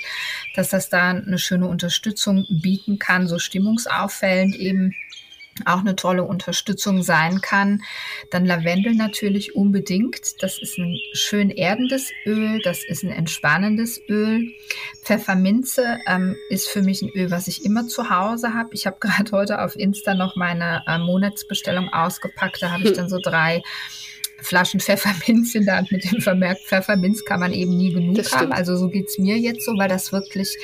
[0.56, 4.94] dass das da eine schöne Unterstützung bieten kann, so stimmungsauffällend eben
[5.66, 7.82] auch eine tolle Unterstützung sein kann.
[8.30, 10.42] Dann Lavendel natürlich unbedingt.
[10.42, 14.52] Das ist ein schön erdendes Öl, das ist ein entspannendes Öl.
[15.04, 18.70] Pfefferminze ähm, ist für mich ein Öl, was ich immer zu Hause habe.
[18.74, 22.62] Ich habe gerade heute auf Insta noch meine äh, Monatsbestellung ausgepackt.
[22.62, 23.62] Da habe ich dann so drei
[24.42, 28.52] Flaschen Pfefferminz in der Hand mit dem Vermerk Pfefferminz kann man eben nie genug haben.
[28.52, 30.58] Also so geht's mir jetzt so, weil das wirklich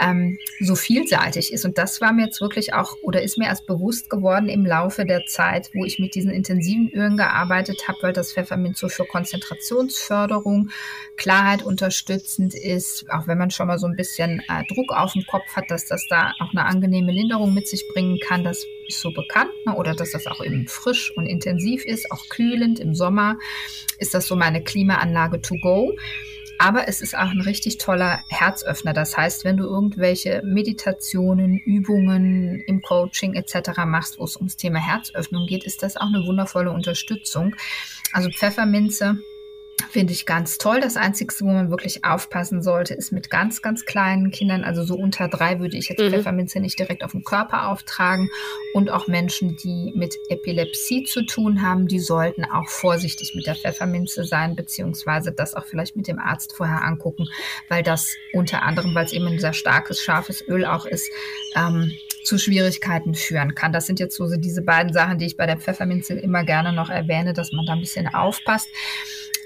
[0.00, 1.64] ähm, so vielseitig ist.
[1.64, 5.04] Und das war mir jetzt wirklich auch oder ist mir erst bewusst geworden im Laufe
[5.04, 9.04] der Zeit, wo ich mit diesen intensiven Ölen gearbeitet habe, weil das Pfefferminz so für
[9.04, 10.70] Konzentrationsförderung,
[11.16, 15.24] Klarheit unterstützend ist, auch wenn man schon mal so ein bisschen äh, Druck auf dem
[15.26, 18.44] Kopf hat, dass das da auch eine angenehme Linderung mit sich bringen kann.
[18.44, 19.52] Das ist so bekannt.
[19.64, 19.74] Ne?
[19.74, 23.38] Oder dass das auch eben frisch und intensiv ist, auch kühlend im Sommer
[23.98, 25.94] ist das so meine Klimaanlage to go.
[26.60, 28.92] Aber es ist auch ein richtig toller Herzöffner.
[28.92, 33.84] Das heißt, wenn du irgendwelche Meditationen, Übungen im Coaching etc.
[33.86, 37.54] machst, wo es ums Thema Herzöffnung geht, ist das auch eine wundervolle Unterstützung.
[38.12, 39.18] Also Pfefferminze
[39.90, 40.80] Finde ich ganz toll.
[40.80, 44.94] Das Einzige, wo man wirklich aufpassen sollte, ist mit ganz, ganz kleinen Kindern, also so
[44.94, 46.10] unter drei würde ich jetzt mhm.
[46.10, 48.30] Pfefferminze nicht direkt auf den Körper auftragen.
[48.74, 53.54] Und auch Menschen, die mit Epilepsie zu tun haben, die sollten auch vorsichtig mit der
[53.54, 57.26] Pfefferminze sein, beziehungsweise das auch vielleicht mit dem Arzt vorher angucken,
[57.68, 61.10] weil das unter anderem, weil es eben ein sehr starkes, scharfes Öl auch ist,
[61.56, 61.92] ähm,
[62.28, 63.72] zu Schwierigkeiten führen kann.
[63.72, 66.90] Das sind jetzt so diese beiden Sachen, die ich bei der Pfefferminze immer gerne noch
[66.90, 68.68] erwähne, dass man da ein bisschen aufpasst.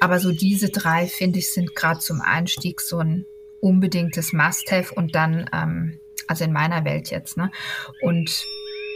[0.00, 3.24] Aber so diese drei, finde ich, sind gerade zum Einstieg so ein
[3.60, 7.52] unbedingtes Must-Have und dann, ähm, also in meiner Welt jetzt, ne?
[8.00, 8.44] Und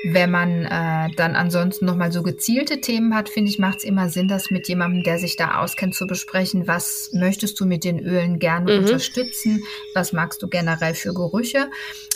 [0.04, 4.08] wenn man äh, dann ansonsten nochmal so gezielte Themen hat, finde ich, macht es immer
[4.08, 6.66] Sinn, das mit jemandem, der sich da auskennt, zu besprechen.
[6.66, 8.84] Was möchtest du mit den Ölen gerne mhm.
[8.84, 9.62] unterstützen?
[9.94, 11.68] Was magst du generell für Gerüche?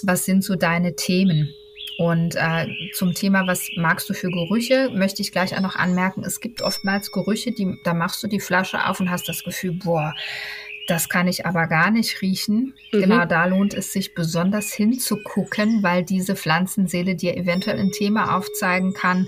[0.02, 1.54] Was sind so deine Themen?
[2.00, 6.24] Und äh, zum Thema, was magst du für Gerüche, möchte ich gleich auch noch anmerken,
[6.24, 9.72] es gibt oftmals Gerüche, die, da machst du die Flasche auf und hast das Gefühl,
[9.72, 10.14] boah,
[10.86, 12.72] das kann ich aber gar nicht riechen.
[12.90, 13.00] Mhm.
[13.00, 18.94] Genau da lohnt es sich besonders hinzugucken, weil diese Pflanzenseele dir eventuell ein Thema aufzeigen
[18.94, 19.26] kann,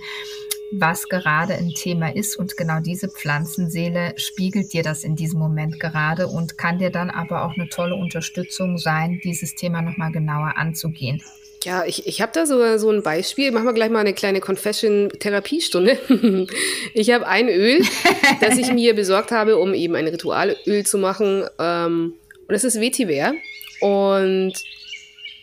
[0.72, 2.36] was gerade ein Thema ist.
[2.36, 7.10] Und genau diese Pflanzenseele spiegelt dir das in diesem Moment gerade und kann dir dann
[7.10, 11.22] aber auch eine tolle Unterstützung sein, dieses Thema nochmal genauer anzugehen.
[11.64, 13.50] Ja, ich, ich habe da sogar so ein Beispiel.
[13.52, 15.98] Machen wir gleich mal eine kleine Confession-Therapiestunde.
[16.94, 17.82] ich habe ein Öl,
[18.40, 21.44] das ich mir besorgt habe, um eben ein Ritualöl zu machen.
[21.58, 23.34] Ähm, und das ist Vetiver.
[23.80, 24.54] Und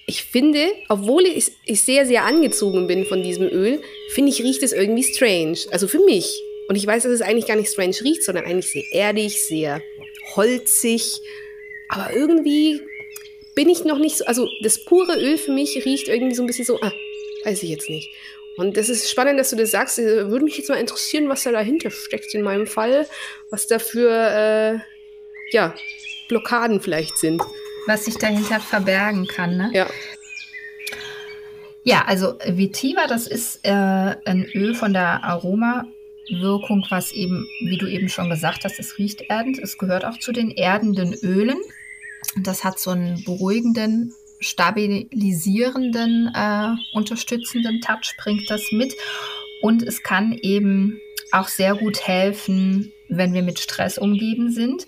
[0.08, 3.82] ich finde, obwohl ich, ich sehr, sehr angezogen bin von diesem Öl,
[4.13, 5.60] finde ich, riecht es irgendwie strange.
[5.71, 6.41] Also für mich.
[6.67, 9.82] Und ich weiß, dass es eigentlich gar nicht strange riecht, sondern eigentlich sehr erdig, sehr
[10.36, 11.19] holzig.
[11.89, 12.82] Aber irgendwie
[13.55, 16.47] bin ich noch nicht so, also das pure Öl für mich riecht irgendwie so ein
[16.47, 16.91] bisschen so, ah,
[17.43, 18.12] weiß ich jetzt nicht.
[18.57, 19.99] Und das ist spannend, dass du das sagst.
[19.99, 23.07] Äh, würde mich jetzt mal interessieren, was da dahinter steckt in meinem Fall,
[23.49, 24.79] was da für, äh,
[25.51, 25.73] ja,
[26.27, 27.41] Blockaden vielleicht sind.
[27.88, 29.71] Was sich dahinter verbergen kann, ne?
[29.73, 29.89] Ja.
[31.83, 37.88] Ja, also Vitiva, das ist äh, ein Öl von der Aromawirkung, was eben, wie du
[37.88, 39.57] eben schon gesagt hast, es riecht erdend.
[39.57, 41.57] Es gehört auch zu den erdenden Ölen.
[42.38, 48.95] Das hat so einen beruhigenden, stabilisierenden, äh, unterstützenden Touch, bringt das mit.
[49.62, 50.99] Und es kann eben
[51.32, 54.88] auch sehr gut helfen, wenn wir mit Stress umgeben sind.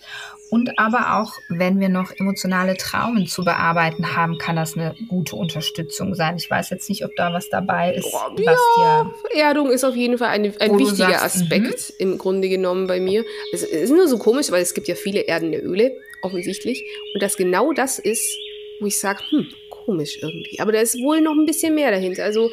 [0.52, 5.38] Und aber auch, wenn wir noch emotionale Traumen zu bearbeiten haben, kann das eine gute
[5.38, 6.36] Unterstützung sein.
[6.36, 8.06] Ich weiß jetzt nicht, ob da was dabei ist.
[8.14, 11.94] Oh, ja, dir, Erdung ist auf jeden Fall ein, ein wichtiger sagst, Aspekt -hmm.
[12.00, 13.24] im Grunde genommen bei mir.
[13.54, 16.84] Es ist nur so komisch, weil es gibt ja viele erdende Öle offensichtlich.
[17.14, 18.38] Und dass genau das ist,
[18.82, 20.60] wo ich sage, hm, komisch irgendwie.
[20.60, 22.26] Aber da ist wohl noch ein bisschen mehr dahinter.
[22.26, 22.52] Also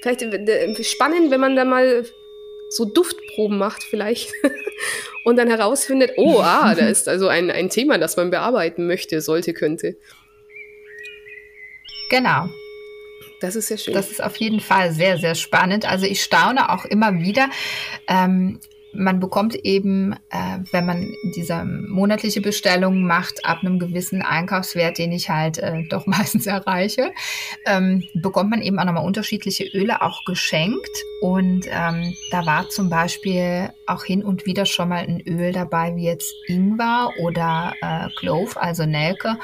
[0.00, 2.06] vielleicht äh, spannend, wenn man da mal
[2.70, 4.32] so Duftproben macht vielleicht
[5.24, 9.20] und dann herausfindet, oh, ah, da ist also ein, ein Thema, das man bearbeiten möchte,
[9.20, 9.96] sollte, könnte.
[12.10, 12.48] Genau.
[13.40, 13.94] Das ist sehr schön.
[13.94, 15.90] Das ist auf jeden Fall sehr, sehr spannend.
[15.90, 17.50] Also ich staune auch immer wieder.
[18.08, 18.60] Ähm,
[18.94, 25.12] man bekommt eben, äh, wenn man diese monatliche Bestellung macht, ab einem gewissen Einkaufswert, den
[25.12, 27.12] ich halt äh, doch meistens erreiche,
[27.66, 30.90] ähm, bekommt man eben auch nochmal unterschiedliche Öle auch geschenkt.
[31.20, 35.94] Und ähm, da war zum Beispiel auch hin und wieder schon mal ein Öl dabei,
[35.96, 39.38] wie jetzt Ingwer oder äh, Clove, also Nelke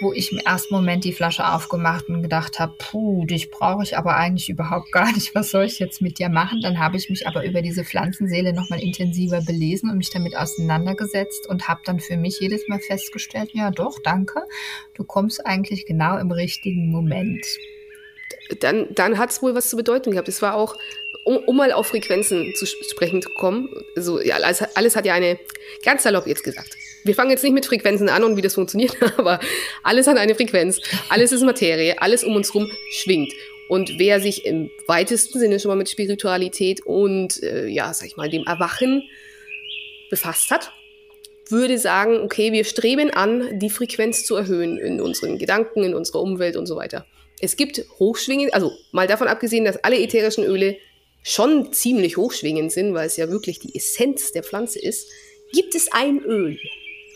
[0.00, 3.96] wo ich im ersten Moment die Flasche aufgemacht und gedacht habe, puh, dich brauche ich
[3.96, 5.34] aber eigentlich überhaupt gar nicht.
[5.34, 6.60] Was soll ich jetzt mit dir machen?
[6.60, 11.48] Dann habe ich mich aber über diese Pflanzenseele nochmal intensiver belesen und mich damit auseinandergesetzt
[11.48, 14.42] und habe dann für mich jedes Mal festgestellt, ja doch, danke,
[14.94, 17.46] du kommst eigentlich genau im richtigen Moment.
[18.60, 20.28] Dann, dann hat es wohl was zu bedeuten gehabt.
[20.28, 20.76] Es war auch,
[21.24, 25.14] um, um mal auf Frequenzen zu sprechen zu kommen, also ja, alles, alles hat ja
[25.14, 25.38] eine,
[25.84, 26.76] ganz salopp jetzt gesagt,
[27.06, 29.40] wir fangen jetzt nicht mit Frequenzen an und wie das funktioniert, aber
[29.82, 30.80] alles hat eine Frequenz.
[31.08, 33.32] Alles ist Materie, alles um uns herum schwingt.
[33.68, 38.16] Und wer sich im weitesten Sinne schon mal mit Spiritualität und, äh, ja, sag ich
[38.16, 39.02] mal, dem Erwachen
[40.08, 40.70] befasst hat,
[41.48, 46.20] würde sagen, okay, wir streben an, die Frequenz zu erhöhen in unseren Gedanken, in unserer
[46.20, 47.06] Umwelt und so weiter.
[47.40, 50.76] Es gibt hochschwingend, also mal davon abgesehen, dass alle ätherischen Öle
[51.22, 55.08] schon ziemlich hochschwingend sind, weil es ja wirklich die Essenz der Pflanze ist,
[55.52, 56.58] gibt es ein Öl,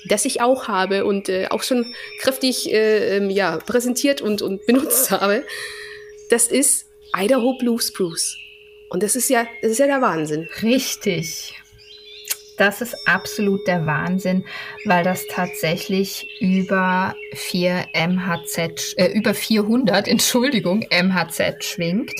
[0.08, 4.66] das ich auch habe und äh, auch schon kräftig äh, ähm, ja, präsentiert und, und
[4.66, 5.44] benutzt habe.
[6.30, 6.86] Das ist
[7.16, 8.36] Idaho Blue Spruce.
[8.88, 10.48] Und das ist ja, das ist ja der Wahnsinn.
[10.62, 11.59] Richtig.
[12.60, 14.44] Das ist absolut der Wahnsinn,
[14.84, 22.12] weil das tatsächlich über 4 MHZ, äh, über 400, Entschuldigung, MHZ schwingt.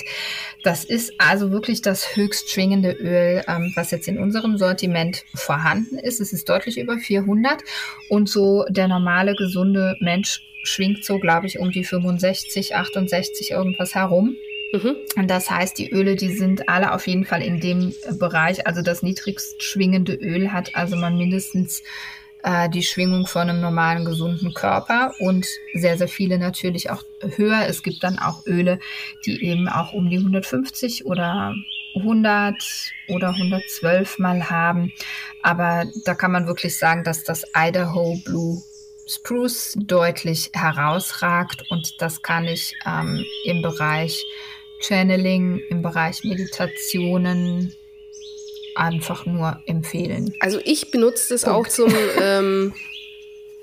[0.63, 5.99] Das ist also wirklich das höchst schwingende Öl, ähm, was jetzt in unserem Sortiment vorhanden
[5.99, 6.19] ist.
[6.19, 7.61] Es ist deutlich über 400
[8.09, 13.93] und so der normale gesunde Mensch schwingt so, glaube ich, um die 65, 68 irgendwas
[13.93, 14.35] herum.
[14.71, 14.95] Mhm.
[15.27, 18.65] Das heißt, die Öle, die sind alle auf jeden Fall in dem Bereich.
[18.67, 21.83] Also das niedrigst schwingende Öl hat also man mindestens
[22.43, 27.03] äh, die Schwingung von einem normalen, gesunden Körper und sehr, sehr viele natürlich auch
[27.35, 27.65] höher.
[27.67, 28.79] Es gibt dann auch Öle,
[29.25, 31.53] die eben auch um die 150 oder
[31.95, 32.55] 100
[33.09, 34.93] oder 112 mal haben.
[35.43, 38.61] Aber da kann man wirklich sagen, dass das Idaho Blue
[39.07, 44.23] Spruce deutlich herausragt und das kann ich ähm, im Bereich
[44.81, 47.75] Channeling, im Bereich Meditationen,
[48.75, 50.33] einfach nur empfehlen.
[50.39, 51.67] Also ich benutze das Punkt.
[51.67, 52.73] auch zum, ähm,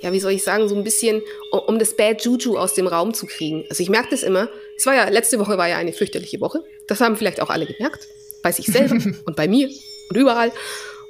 [0.01, 2.87] ja, wie soll ich sagen, so ein bisschen, um, um, das Bad Juju aus dem
[2.87, 3.65] Raum zu kriegen.
[3.69, 4.49] Also ich merke das immer.
[4.77, 6.63] Es war ja, letzte Woche war ja eine fürchterliche Woche.
[6.87, 8.09] Das haben vielleicht auch alle gemerkt.
[8.43, 8.95] Bei sich selber
[9.27, 9.69] und bei mir
[10.11, 10.53] und überall.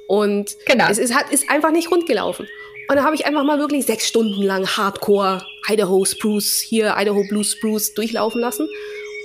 [0.07, 0.89] Und genau.
[0.89, 2.47] es ist, hat, ist einfach nicht rund gelaufen.
[2.87, 7.23] Und dann habe ich einfach mal wirklich sechs Stunden lang Hardcore Idaho Spruce, hier Idaho
[7.29, 8.67] Blue Spruce durchlaufen lassen.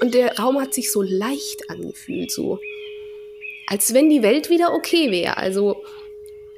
[0.00, 2.58] Und der Raum hat sich so leicht angefühlt, so
[3.66, 5.36] als wenn die Welt wieder okay wäre.
[5.36, 5.82] Also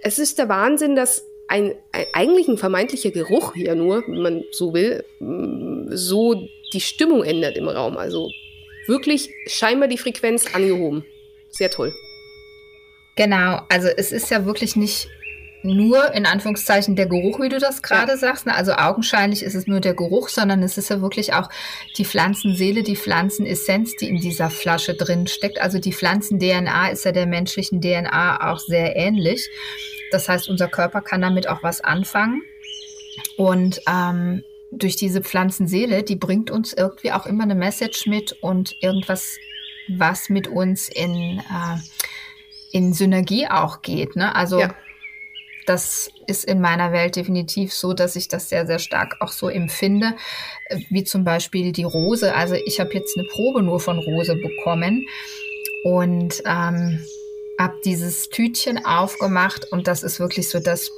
[0.03, 4.45] es ist der Wahnsinn, dass ein, ein eigentlich ein vermeintlicher Geruch hier nur, wenn man
[4.51, 7.97] so will, mm, so die Stimmung ändert im Raum.
[7.97, 8.31] Also
[8.87, 11.05] wirklich scheinbar die Frequenz angehoben.
[11.51, 11.93] Sehr toll.
[13.17, 15.09] Genau, also es ist ja wirklich nicht
[15.63, 18.17] nur in Anführungszeichen der Geruch, wie du das gerade ja.
[18.17, 18.47] sagst.
[18.47, 18.55] Ne?
[18.55, 21.49] Also augenscheinlich ist es nur der Geruch, sondern es ist ja wirklich auch
[21.97, 25.61] die Pflanzenseele, die Pflanzenessenz, die in dieser Flasche drin steckt.
[25.61, 29.49] Also die Pflanzen-DNA ist ja der menschlichen DNA auch sehr ähnlich.
[30.11, 32.43] Das heißt, unser Körper kann damit auch was anfangen.
[33.37, 38.77] Und ähm, durch diese Pflanzenseele, die bringt uns irgendwie auch immer eine Message mit und
[38.81, 39.37] irgendwas,
[39.89, 41.79] was mit uns in, äh,
[42.73, 44.17] in Synergie auch geht.
[44.17, 44.35] Ne?
[44.35, 44.75] Also ja
[45.67, 49.49] das ist in meiner Welt definitiv so, dass ich das sehr, sehr stark auch so
[49.49, 50.15] empfinde,
[50.91, 52.35] wie zum Beispiel die Rose.
[52.35, 55.07] Also ich habe jetzt eine Probe nur von Rose bekommen
[55.85, 57.05] und ähm,
[57.59, 60.91] habe dieses Tütchen aufgemacht und das ist wirklich so das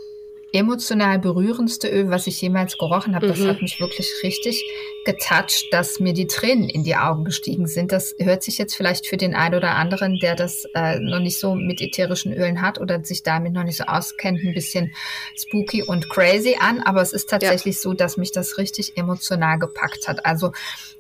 [0.52, 3.26] emotional berührendste Öl, was ich jemals gerochen habe.
[3.26, 3.31] Mhm.
[3.31, 4.64] Das hat mich wirklich richtig
[5.04, 7.92] getoucht, dass mir die Tränen in die Augen gestiegen sind.
[7.92, 11.38] Das hört sich jetzt vielleicht für den einen oder anderen, der das äh, noch nicht
[11.38, 14.92] so mit ätherischen Ölen hat oder sich damit noch nicht so auskennt, ein bisschen
[15.37, 16.80] spooky und crazy an.
[16.82, 17.80] Aber es ist tatsächlich ja.
[17.80, 20.26] so, dass mich das richtig emotional gepackt hat.
[20.26, 20.52] Also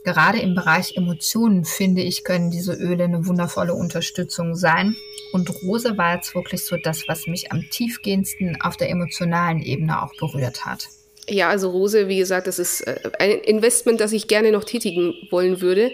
[0.04, 4.96] gerade im Bereich Emotionen, finde ich, können diese Öle eine wundervolle Unterstützung sein.
[5.32, 10.02] Und Rose war jetzt wirklich so das, was mich am tiefgehendsten auf der emotionalen Ebene
[10.02, 10.88] auch berührt hat.
[11.28, 15.14] Ja, also Rose, wie gesagt, das ist äh, ein Investment, das ich gerne noch tätigen
[15.30, 15.92] wollen würde.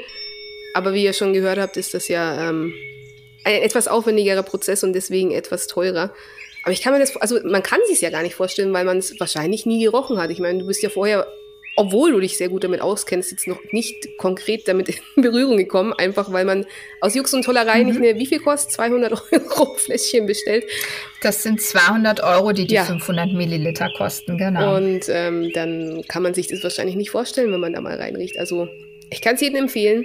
[0.74, 2.72] Aber wie ihr schon gehört habt, ist das ja ähm,
[3.44, 6.12] ein etwas aufwendigerer Prozess und deswegen etwas teurer.
[6.62, 8.98] Aber ich kann mir das, also man kann sich ja gar nicht vorstellen, weil man
[8.98, 10.30] es wahrscheinlich nie gerochen hat.
[10.30, 11.26] Ich meine, du bist ja vorher
[11.76, 15.92] obwohl du dich sehr gut damit auskennst, jetzt noch nicht konkret damit in Berührung gekommen,
[15.92, 16.66] einfach weil man
[17.00, 17.86] aus Jux und Tollerei mhm.
[17.86, 20.64] nicht eine, wie viel kostet, 200 Euro Fläschchen bestellt.
[21.22, 22.84] Das sind 200 Euro, die die ja.
[22.84, 24.76] 500 Milliliter kosten, genau.
[24.76, 28.38] Und ähm, dann kann man sich das wahrscheinlich nicht vorstellen, wenn man da mal reinriecht.
[28.38, 28.68] Also
[29.10, 30.04] ich kann es jedem empfehlen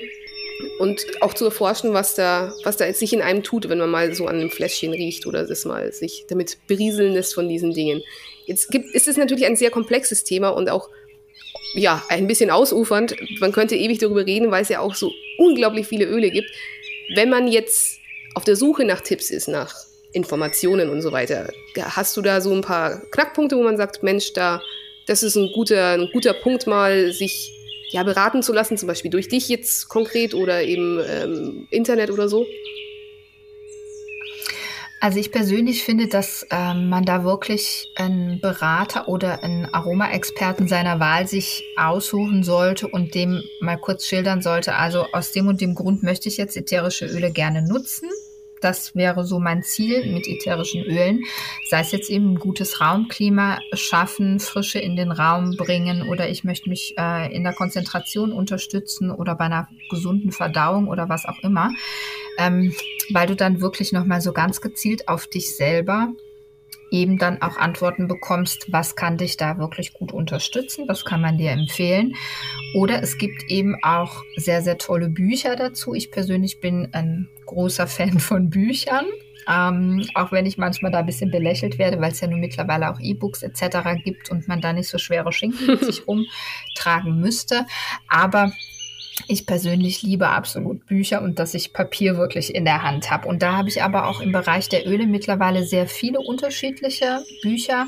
[0.80, 4.14] und auch zu erforschen, was da, was da sich in einem tut, wenn man mal
[4.14, 8.02] so an einem Fläschchen riecht oder das mal sich damit berieseln lässt von diesen Dingen.
[8.46, 10.90] Jetzt gibt, ist es natürlich ein sehr komplexes Thema und auch
[11.74, 13.16] ja, ein bisschen ausufernd.
[13.40, 16.50] Man könnte ewig darüber reden, weil es ja auch so unglaublich viele Öle gibt.
[17.16, 18.00] Wenn man jetzt
[18.36, 19.74] auf der Suche nach Tipps ist, nach
[20.12, 24.34] Informationen und so weiter, hast du da so ein paar Knackpunkte, wo man sagt, Mensch,
[24.34, 24.62] da,
[25.08, 27.54] das ist ein guter, ein guter Punkt, mal sich
[27.92, 32.30] ja, beraten zu lassen, zum Beispiel durch dich jetzt konkret oder eben ähm, Internet oder
[32.30, 32.46] so?
[35.02, 41.00] Also ich persönlich finde, dass ähm, man da wirklich einen Berater oder einen Aromaexperten seiner
[41.00, 44.76] Wahl sich aussuchen sollte und dem mal kurz schildern sollte.
[44.76, 48.10] Also aus dem und dem Grund möchte ich jetzt ätherische Öle gerne nutzen.
[48.62, 51.24] Das wäre so mein Ziel mit ätherischen Ölen.
[51.70, 56.44] Sei es jetzt eben ein gutes Raumklima schaffen, Frische in den Raum bringen oder ich
[56.44, 61.40] möchte mich äh, in der Konzentration unterstützen oder bei einer gesunden Verdauung oder was auch
[61.44, 61.72] immer.
[62.38, 62.74] Ähm,
[63.12, 66.14] weil du dann wirklich nochmal so ganz gezielt auf dich selber
[66.92, 71.38] eben dann auch Antworten bekommst, was kann dich da wirklich gut unterstützen, was kann man
[71.38, 72.16] dir empfehlen.
[72.76, 75.94] Oder es gibt eben auch sehr, sehr tolle Bücher dazu.
[75.94, 79.06] Ich persönlich bin ein großer Fan von Büchern.
[79.48, 82.92] Ähm, auch wenn ich manchmal da ein bisschen belächelt werde, weil es ja nun mittlerweile
[82.92, 84.04] auch E-Books etc.
[84.04, 87.66] gibt und man da nicht so schwere Schinken mit sich rumtragen müsste.
[88.08, 88.52] Aber
[89.28, 93.28] ich persönlich liebe absolut Bücher und dass ich Papier wirklich in der Hand habe.
[93.28, 97.88] Und da habe ich aber auch im Bereich der Öle mittlerweile sehr viele unterschiedliche Bücher.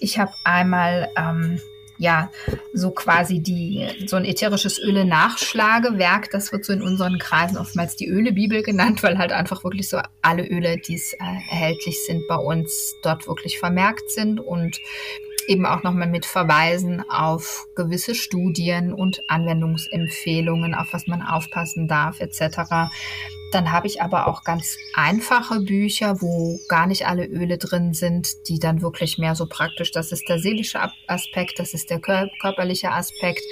[0.00, 1.60] Ich habe einmal ähm,
[1.98, 2.30] ja
[2.72, 6.30] so quasi die so ein ätherisches Öle-Nachschlagewerk.
[6.30, 10.00] Das wird so in unseren Kreisen oftmals die Ölebibel genannt, weil halt einfach wirklich so
[10.22, 11.16] alle Öle, die es äh,
[11.50, 14.78] erhältlich sind, bei uns dort wirklich vermerkt sind und
[15.48, 22.20] eben auch nochmal mit Verweisen auf gewisse Studien und Anwendungsempfehlungen, auf was man aufpassen darf
[22.20, 22.90] etc.
[23.50, 28.48] Dann habe ich aber auch ganz einfache Bücher, wo gar nicht alle Öle drin sind,
[28.48, 32.92] die dann wirklich mehr so praktisch, das ist der seelische Aspekt, das ist der körperliche
[32.92, 33.42] Aspekt,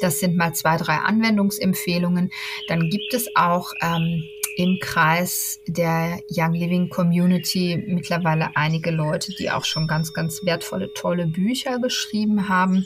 [0.00, 2.30] das sind mal zwei, drei Anwendungsempfehlungen.
[2.68, 4.22] Dann gibt es auch ähm,
[4.58, 10.92] im Kreis der Young Living Community mittlerweile einige Leute, die auch schon ganz, ganz wertvolle,
[10.94, 12.84] tolle Bücher geschrieben haben.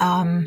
[0.00, 0.46] Ähm,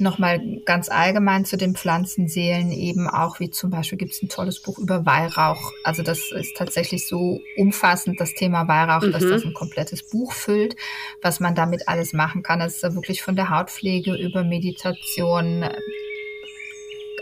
[0.00, 4.58] Nochmal ganz allgemein zu den Pflanzenseelen eben auch, wie zum Beispiel gibt es ein tolles
[4.62, 5.72] Buch über Weihrauch.
[5.84, 9.12] Also das ist tatsächlich so umfassend, das Thema Weihrauch, mhm.
[9.12, 10.74] dass das ein komplettes Buch füllt,
[11.20, 12.60] was man damit alles machen kann.
[12.60, 15.68] Das ist ja wirklich von der Hautpflege über Meditation,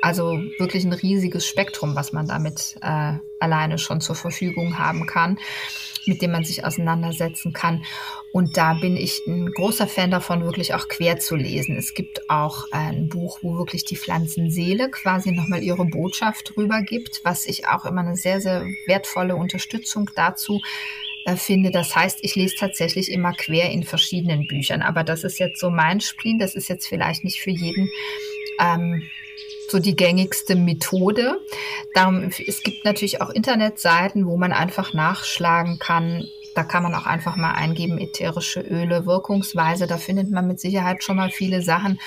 [0.03, 5.39] also wirklich ein riesiges Spektrum, was man damit äh, alleine schon zur Verfügung haben kann,
[6.07, 7.85] mit dem man sich auseinandersetzen kann.
[8.33, 11.77] Und da bin ich ein großer Fan davon, wirklich auch quer zu lesen.
[11.77, 17.21] Es gibt auch ein Buch, wo wirklich die Pflanzenseele quasi nochmal ihre Botschaft drüber gibt,
[17.25, 20.61] was ich auch immer eine sehr, sehr wertvolle Unterstützung dazu
[21.25, 21.71] äh, finde.
[21.71, 24.83] Das heißt, ich lese tatsächlich immer quer in verschiedenen Büchern.
[24.83, 26.39] Aber das ist jetzt so mein Spleen.
[26.39, 27.91] Das ist jetzt vielleicht nicht für jeden
[28.59, 29.09] ähm,
[29.71, 31.41] so die gängigste Methode.
[32.47, 36.27] Es gibt natürlich auch Internetseiten, wo man einfach nachschlagen kann.
[36.55, 39.87] Da kann man auch einfach mal eingeben, ätherische Öle, Wirkungsweise.
[39.87, 42.01] Da findet man mit Sicherheit schon mal viele Sachen.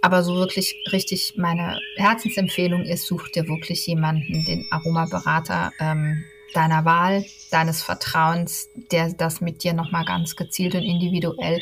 [0.00, 6.84] Aber so wirklich richtig meine Herzensempfehlung ist, such dir wirklich jemanden, den Aromaberater ähm, deiner
[6.84, 11.60] Wahl, deines Vertrauens, der das mit dir nochmal ganz gezielt und individuell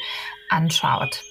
[0.48, 1.24] anschaut.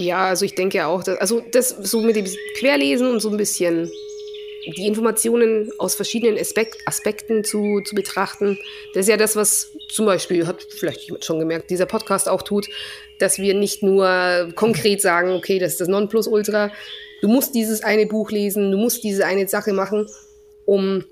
[0.00, 2.24] Ja, also ich denke auch, dass, also das so mit dem
[2.56, 3.90] Querlesen und so ein bisschen
[4.64, 8.58] die Informationen aus verschiedenen Aspekt, Aspekten zu, zu betrachten,
[8.94, 12.40] das ist ja das, was zum Beispiel, hat vielleicht jemand schon gemerkt, dieser Podcast auch
[12.40, 12.66] tut,
[13.18, 16.72] dass wir nicht nur konkret sagen, okay, das ist das Nonplusultra,
[17.20, 20.08] du musst dieses eine Buch lesen, du musst diese eine Sache machen,
[20.64, 21.04] um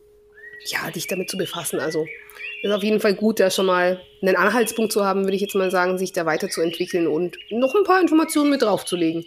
[0.64, 1.78] ja, dich damit zu befassen.
[1.78, 2.06] Also
[2.62, 5.54] ist auf jeden Fall gut, da schon mal einen Anhaltspunkt zu haben, würde ich jetzt
[5.54, 9.26] mal sagen, sich da weiterzuentwickeln und noch ein paar Informationen mit draufzulegen.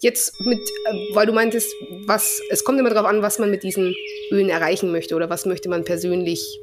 [0.00, 1.74] Jetzt mit, äh, weil du meintest,
[2.06, 3.94] was, es kommt immer darauf an, was man mit diesen
[4.30, 6.60] Ölen erreichen möchte oder was möchte man persönlich,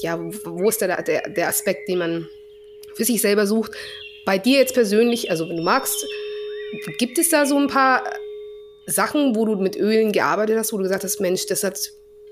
[0.00, 2.28] ja, wo ist der, der, der Aspekt, den man
[2.94, 3.72] für sich selber sucht.
[4.26, 6.06] Bei dir jetzt persönlich, also wenn du magst,
[6.98, 8.04] gibt es da so ein paar
[8.86, 11.78] Sachen, wo du mit Ölen gearbeitet hast, wo du gesagt hast, Mensch, das hat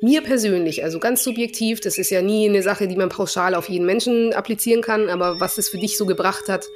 [0.03, 3.69] mir persönlich, also ganz subjektiv, das ist ja nie eine Sache, die man pauschal auf
[3.69, 6.67] jeden Menschen applizieren kann, aber was es für dich so gebracht hat,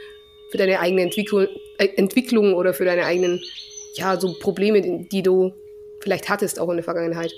[0.50, 1.48] für deine eigene Entwicklung,
[1.78, 3.42] äh, Entwicklung oder für deine eigenen,
[3.94, 5.52] ja, so Probleme, die du
[6.00, 7.32] vielleicht hattest auch in der Vergangenheit?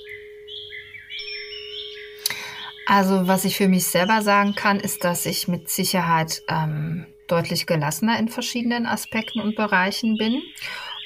[2.84, 7.66] Also was ich für mich selber sagen kann, ist, dass ich mit Sicherheit ähm, deutlich
[7.66, 10.43] gelassener in verschiedenen Aspekten und Bereichen bin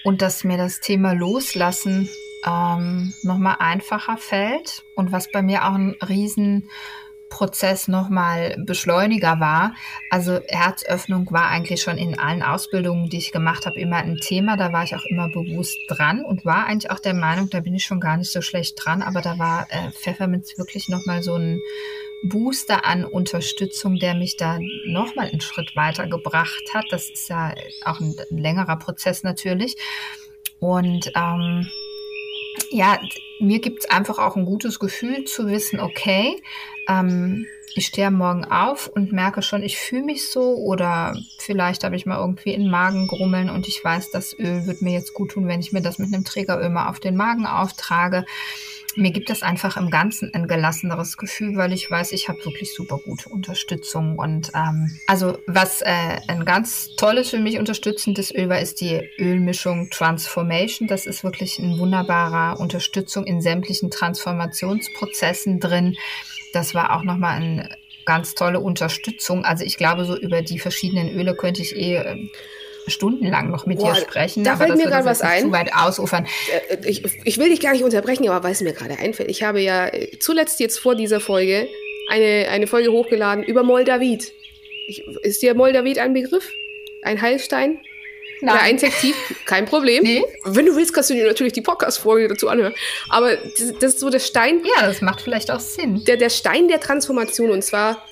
[0.04, 2.08] und dass mir das Thema Loslassen
[2.46, 9.74] ähm, nochmal einfacher fällt und was bei mir auch ein Riesenprozess nochmal Beschleuniger war.
[10.10, 14.56] Also Herzöffnung war eigentlich schon in allen Ausbildungen, die ich gemacht habe, immer ein Thema.
[14.56, 17.74] Da war ich auch immer bewusst dran und war eigentlich auch der Meinung, da bin
[17.74, 19.02] ich schon gar nicht so schlecht dran.
[19.02, 21.60] Aber da war äh, Pfefferminz wirklich nochmal so ein
[22.24, 26.84] Booster an Unterstützung, der mich da nochmal einen Schritt weiter gebracht hat.
[26.90, 27.52] Das ist ja
[27.84, 29.76] auch ein, ein längerer Prozess natürlich.
[30.60, 31.68] Und ähm,
[32.70, 32.98] ja,
[33.40, 36.42] mir gibt es einfach auch ein gutes Gefühl zu wissen, okay,
[36.88, 41.96] ähm, ich stehe morgen auf und merke schon, ich fühle mich so oder vielleicht habe
[41.96, 45.30] ich mal irgendwie in Magen grummeln und ich weiß, das Öl wird mir jetzt gut
[45.30, 48.24] tun, wenn ich mir das mit einem Trägeröl mal auf den Magen auftrage
[48.96, 52.74] mir gibt es einfach im Ganzen ein gelasseneres Gefühl, weil ich weiß, ich habe wirklich
[52.74, 54.18] super gute Unterstützung.
[54.18, 59.00] Und ähm, also was äh, ein ganz tolles für mich unterstützendes Öl war, ist die
[59.18, 60.88] Ölmischung Transformation.
[60.88, 65.96] Das ist wirklich ein wunderbarer Unterstützung in sämtlichen Transformationsprozessen drin.
[66.52, 67.68] Das war auch nochmal eine
[68.04, 69.44] ganz tolle Unterstützung.
[69.44, 72.28] Also ich glaube, so über die verschiedenen Öle könnte ich eh äh,
[72.86, 74.44] stundenlang noch mit Boah, dir sprechen.
[74.44, 75.44] Da fällt mir gerade was ein.
[75.44, 76.26] Zu weit ausufern.
[76.68, 79.30] Äh, ich, ich will dich gar nicht unterbrechen, aber weil es mir gerade einfällt.
[79.30, 81.68] Ich habe ja äh, zuletzt jetzt vor dieser Folge
[82.08, 84.32] eine, eine Folge hochgeladen über Moldavid.
[84.86, 86.52] Ich, ist dir Moldavid ein Begriff?
[87.02, 87.78] Ein Heilstein?
[88.40, 88.54] Nein.
[88.54, 89.14] Oder ein Tektiv?
[89.46, 90.02] Kein Problem.
[90.02, 90.24] Nee.
[90.44, 92.74] Wenn du willst, kannst du dir natürlich die Podcast-Folge dazu anhören.
[93.08, 94.62] Aber das, das, ist so der Stein.
[94.64, 96.04] Ja, das macht vielleicht auch Sinn.
[96.04, 97.50] Der, der Stein der Transformation.
[97.50, 98.04] Und zwar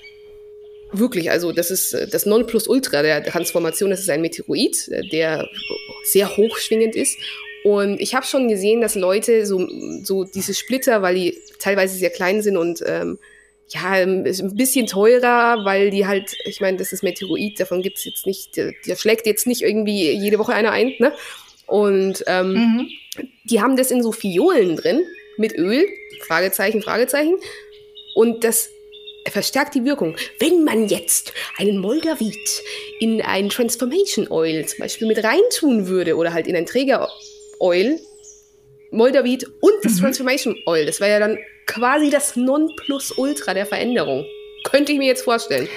[0.93, 3.91] Wirklich, also das ist äh, das Nonplusultra der Transformation.
[3.91, 5.49] Das ist ein Meteoroid, äh, der
[6.05, 7.17] sehr hochschwingend ist.
[7.63, 9.67] Und ich habe schon gesehen, dass Leute so,
[10.03, 13.19] so diese Splitter, weil die teilweise sehr klein sind und ähm,
[13.69, 17.83] ja, ähm, ist ein bisschen teurer, weil die halt, ich meine, das ist Meteoroid, davon
[17.83, 21.13] gibt's jetzt nicht, der, der, schlägt jetzt nicht irgendwie jede Woche einer ein, ne?
[21.67, 22.89] Und ähm, mhm.
[23.45, 25.03] die haben das in so Fiolen drin
[25.37, 25.87] mit Öl,
[26.27, 27.37] Fragezeichen, Fragezeichen.
[28.17, 28.71] Und das
[29.29, 30.17] verstärkt die Wirkung.
[30.39, 32.63] Wenn man jetzt einen Moldavit
[32.99, 37.09] in ein Transformation Oil zum Beispiel mit reintun würde oder halt in ein Träger
[37.59, 37.99] Oil,
[38.91, 40.01] Moldavit und das mhm.
[40.01, 44.27] Transformation Oil, das wäre ja dann quasi das Nonplusultra der Veränderung.
[44.65, 45.69] Könnte ich mir jetzt vorstellen.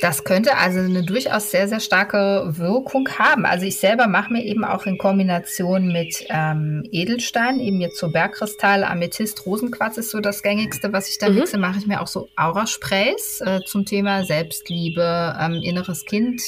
[0.00, 3.44] Das könnte also eine durchaus sehr, sehr starke Wirkung haben.
[3.44, 8.08] Also ich selber mache mir eben auch in Kombination mit ähm, Edelstein, eben jetzt so
[8.08, 11.36] Bergkristall, Amethyst, Rosenquarz ist so das gängigste, was ich da mhm.
[11.36, 16.42] mixe, mache ich mir auch so Aura-Sprays äh, zum Thema Selbstliebe, ähm, inneres Kind,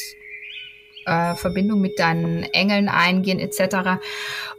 [1.06, 4.00] äh, Verbindung mit deinen Engeln eingehen etc.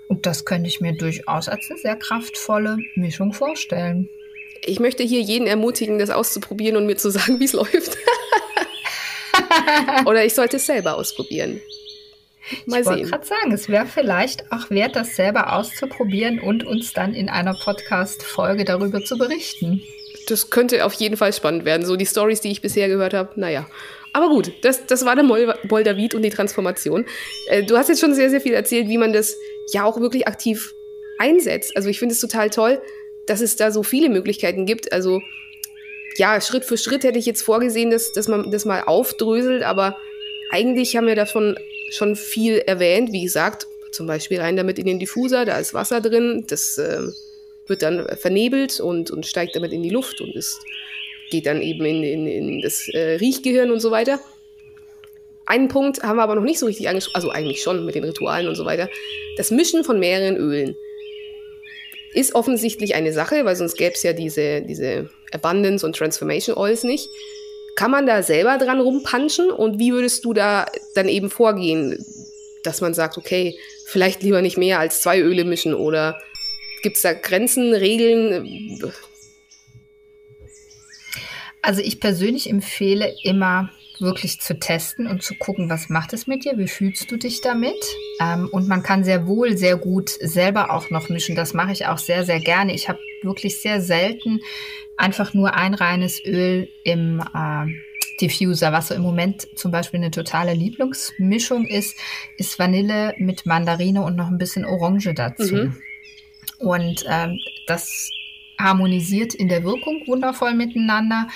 [0.09, 4.09] Und das könnte ich mir durchaus als eine sehr kraftvolle Mischung vorstellen.
[4.65, 7.97] Ich möchte hier jeden ermutigen, das auszuprobieren und mir zu sagen, wie es läuft.
[10.05, 11.61] Oder ich sollte es selber ausprobieren.
[12.65, 16.93] Mal ich wollte gerade sagen, es wäre vielleicht auch wert, das selber auszuprobieren und uns
[16.93, 19.81] dann in einer Podcast-Folge darüber zu berichten.
[20.27, 21.85] Das könnte auf jeden Fall spannend werden.
[21.85, 23.67] So die Stories, die ich bisher gehört habe, naja.
[24.13, 27.05] Aber gut, das, das war der Mol und die Transformation.
[27.47, 29.35] Äh, du hast jetzt schon sehr, sehr viel erzählt, wie man das
[29.71, 30.73] ja auch wirklich aktiv
[31.17, 31.75] einsetzt.
[31.75, 32.81] Also ich finde es total toll,
[33.27, 34.91] dass es da so viele Möglichkeiten gibt.
[34.91, 35.21] Also
[36.17, 39.97] ja, Schritt für Schritt hätte ich jetzt vorgesehen, dass, dass man das mal aufdröselt, aber
[40.51, 41.57] eigentlich haben wir davon
[41.91, 43.11] schon viel erwähnt.
[43.11, 47.07] Wie gesagt, zum Beispiel rein damit in den Diffuser, da ist Wasser drin, das äh,
[47.67, 50.59] wird dann vernebelt und, und steigt damit in die Luft und ist,
[51.29, 54.19] geht dann eben in, in, in das äh, Riechgehirn und so weiter.
[55.45, 58.03] Einen Punkt haben wir aber noch nicht so richtig angesprochen, also eigentlich schon mit den
[58.03, 58.89] Ritualen und so weiter.
[59.37, 60.75] Das Mischen von mehreren Ölen
[62.13, 66.83] ist offensichtlich eine Sache, weil sonst gäbe es ja diese, diese Abundance und Transformation Oils
[66.83, 67.07] nicht.
[67.75, 72.03] Kann man da selber dran rumpanschen und wie würdest du da dann eben vorgehen,
[72.63, 76.21] dass man sagt, okay, vielleicht lieber nicht mehr als zwei Öle mischen oder
[76.83, 78.91] gibt es da Grenzen, Regeln?
[81.61, 83.69] Also ich persönlich empfehle immer
[84.01, 87.41] wirklich zu testen und zu gucken, was macht es mit dir, wie fühlst du dich
[87.41, 87.75] damit.
[88.19, 91.35] Ähm, und man kann sehr wohl sehr gut selber auch noch mischen.
[91.35, 92.73] Das mache ich auch sehr, sehr gerne.
[92.73, 94.39] Ich habe wirklich sehr selten
[94.97, 97.65] einfach nur ein reines Öl im äh,
[98.19, 98.71] Diffuser.
[98.71, 101.97] Was so im Moment zum Beispiel eine totale Lieblingsmischung ist,
[102.37, 105.55] ist Vanille mit Mandarine und noch ein bisschen Orange dazu.
[105.55, 105.77] Mhm.
[106.59, 108.11] Und ähm, das
[108.61, 111.27] harmonisiert in der Wirkung wundervoll miteinander.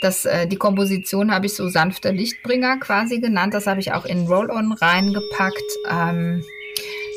[0.00, 3.54] Das, äh, die Komposition habe ich so sanfte Lichtbringer quasi genannt.
[3.54, 5.78] Das habe ich auch in Roll-On reingepackt.
[5.90, 6.44] Ähm,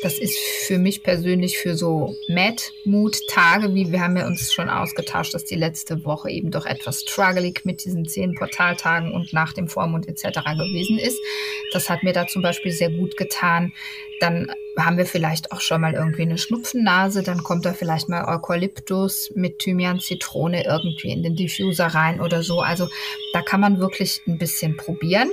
[0.02, 5.34] das ist für mich persönlich für so Mad-Mood-Tage, wie wir haben ja uns schon ausgetauscht,
[5.34, 9.68] dass die letzte Woche eben doch etwas struggling mit diesen zehn Portaltagen und nach dem
[9.68, 10.40] Vormund etc.
[10.44, 11.18] gewesen ist.
[11.72, 13.72] Das hat mir da zum Beispiel sehr gut getan.
[14.20, 18.24] Dann haben wir vielleicht auch schon mal irgendwie eine Schnupfennase, dann kommt da vielleicht mal
[18.26, 22.60] Eukalyptus mit Thymian, Zitrone irgendwie in den Diffuser rein oder so.
[22.60, 22.88] Also
[23.32, 25.30] da kann man wirklich ein bisschen probieren.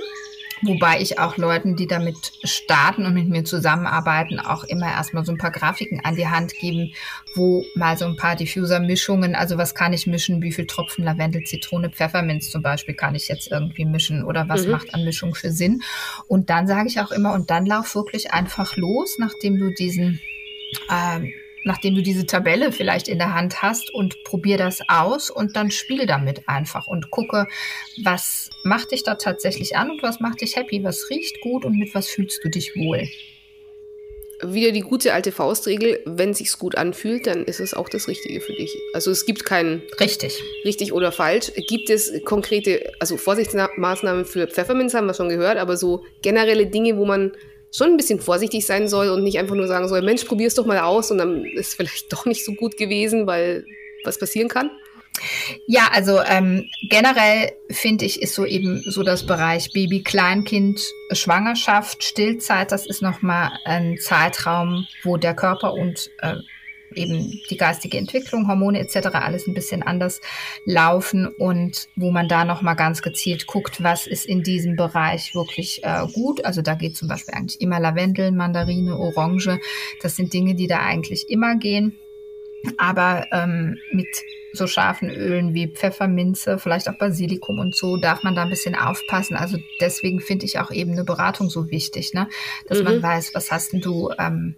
[0.66, 5.32] Wobei ich auch Leuten, die damit starten und mit mir zusammenarbeiten, auch immer erstmal so
[5.32, 6.92] ein paar Grafiken an die Hand geben,
[7.34, 11.44] wo mal so ein paar Diffuser-Mischungen, also was kann ich mischen, wie viel Tropfen Lavendel,
[11.44, 14.72] Zitrone, Pfefferminz zum Beispiel kann ich jetzt irgendwie mischen oder was mhm.
[14.72, 15.82] macht an Mischung für Sinn.
[16.28, 20.20] Und dann sage ich auch immer, und dann lauf wirklich einfach los, nachdem du diesen
[20.90, 21.32] ähm,
[21.64, 25.70] nachdem du diese Tabelle vielleicht in der Hand hast und probier das aus und dann
[25.70, 27.46] spiel damit einfach und gucke,
[28.02, 31.78] was macht dich da tatsächlich an und was macht dich happy, was riecht gut und
[31.78, 33.08] mit was fühlst du dich wohl.
[34.42, 38.08] Wieder die gute alte Faustregel, wenn es sich gut anfühlt, dann ist es auch das
[38.08, 38.76] Richtige für dich.
[38.92, 41.52] Also es gibt keinen richtig, richtig oder falsch.
[41.68, 46.96] Gibt es konkrete, also Vorsichtsmaßnahmen für Pfefferminz haben wir schon gehört, aber so generelle Dinge,
[46.98, 47.32] wo man
[47.74, 50.54] schon ein bisschen vorsichtig sein soll und nicht einfach nur sagen soll, Mensch, probier es
[50.54, 53.66] doch mal aus und dann ist vielleicht doch nicht so gut gewesen, weil
[54.04, 54.70] was passieren kann?
[55.66, 60.80] Ja, also ähm, generell finde ich, ist so eben so das Bereich Baby, Kleinkind,
[61.12, 66.34] Schwangerschaft, Stillzeit, das ist nochmal ein Zeitraum, wo der Körper und äh,
[66.96, 69.08] eben die geistige Entwicklung, Hormone etc.
[69.12, 70.20] alles ein bisschen anders
[70.64, 75.82] laufen und wo man da nochmal ganz gezielt guckt, was ist in diesem Bereich wirklich
[75.84, 76.44] äh, gut.
[76.44, 79.58] Also da geht zum Beispiel eigentlich immer Lavendel, Mandarine, Orange.
[80.02, 81.98] Das sind Dinge, die da eigentlich immer gehen.
[82.78, 84.08] Aber ähm, mit
[84.52, 88.74] so scharfen Ölen wie Pfefferminze, vielleicht auch Basilikum und so, darf man da ein bisschen
[88.74, 89.36] aufpassen.
[89.36, 92.28] Also deswegen finde ich auch eben eine Beratung so wichtig, ne?
[92.66, 92.84] dass mhm.
[92.84, 94.54] man weiß, was hast denn du ähm,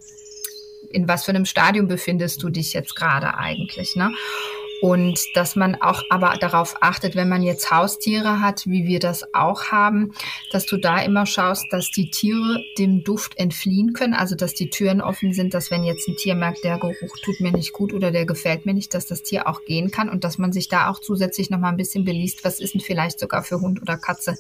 [0.91, 4.12] in was für einem Stadium befindest du dich jetzt gerade eigentlich, ne?
[4.83, 9.33] Und dass man auch aber darauf achtet, wenn man jetzt Haustiere hat, wie wir das
[9.35, 10.12] auch haben,
[10.51, 14.68] dass du da immer schaust, dass die Tiere dem Duft entfliehen können, also dass die
[14.68, 17.95] Türen offen sind, dass wenn jetzt ein Tier merkt, der Geruch tut mir nicht gut
[17.95, 20.68] oder der gefällt mir nicht, dass das Tier auch gehen kann und dass man sich
[20.68, 23.97] da auch zusätzlich nochmal ein bisschen beliest, was ist denn vielleicht sogar für Hund oder
[23.97, 24.37] Katze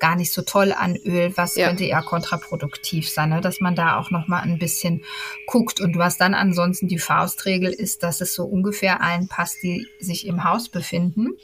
[0.00, 1.68] gar nicht so toll an Öl, was ja.
[1.68, 3.40] könnte eher kontraproduktiv sein, ne?
[3.40, 5.04] dass man da auch nochmal ein bisschen
[5.46, 9.75] guckt und was dann ansonsten die Faustregel ist, dass es so ungefähr allen passt, die
[9.98, 11.36] sich im Haus befinden.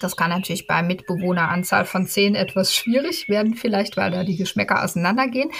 [0.00, 4.82] Das kann natürlich bei Mitbewohneranzahl von zehn etwas schwierig werden, vielleicht, weil da die Geschmäcker
[4.82, 5.50] auseinandergehen.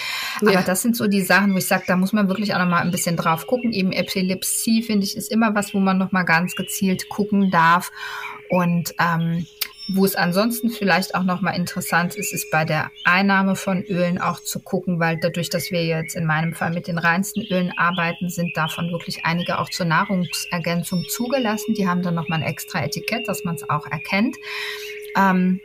[0.41, 0.63] Aber ja.
[0.63, 2.81] das sind so die Sachen, wo ich sage, da muss man wirklich auch noch mal
[2.81, 3.73] ein bisschen drauf gucken.
[3.73, 7.93] Eben Epilepsie, finde ich, ist immer was, wo man noch mal ganz gezielt gucken darf.
[8.49, 9.47] Und ähm,
[9.93, 14.41] wo es ansonsten vielleicht auch nochmal interessant ist, ist bei der Einnahme von Ölen auch
[14.41, 18.29] zu gucken, weil dadurch, dass wir jetzt in meinem Fall mit den reinsten Ölen arbeiten,
[18.29, 21.75] sind davon wirklich einige auch zur Nahrungsergänzung zugelassen.
[21.75, 24.37] Die haben dann nochmal ein extra Etikett, dass man es auch erkennt.
[25.17, 25.61] Ähm,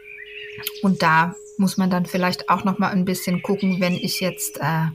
[0.82, 4.88] und da muss man dann vielleicht auch nochmal ein bisschen gucken, wenn ich jetzt äh,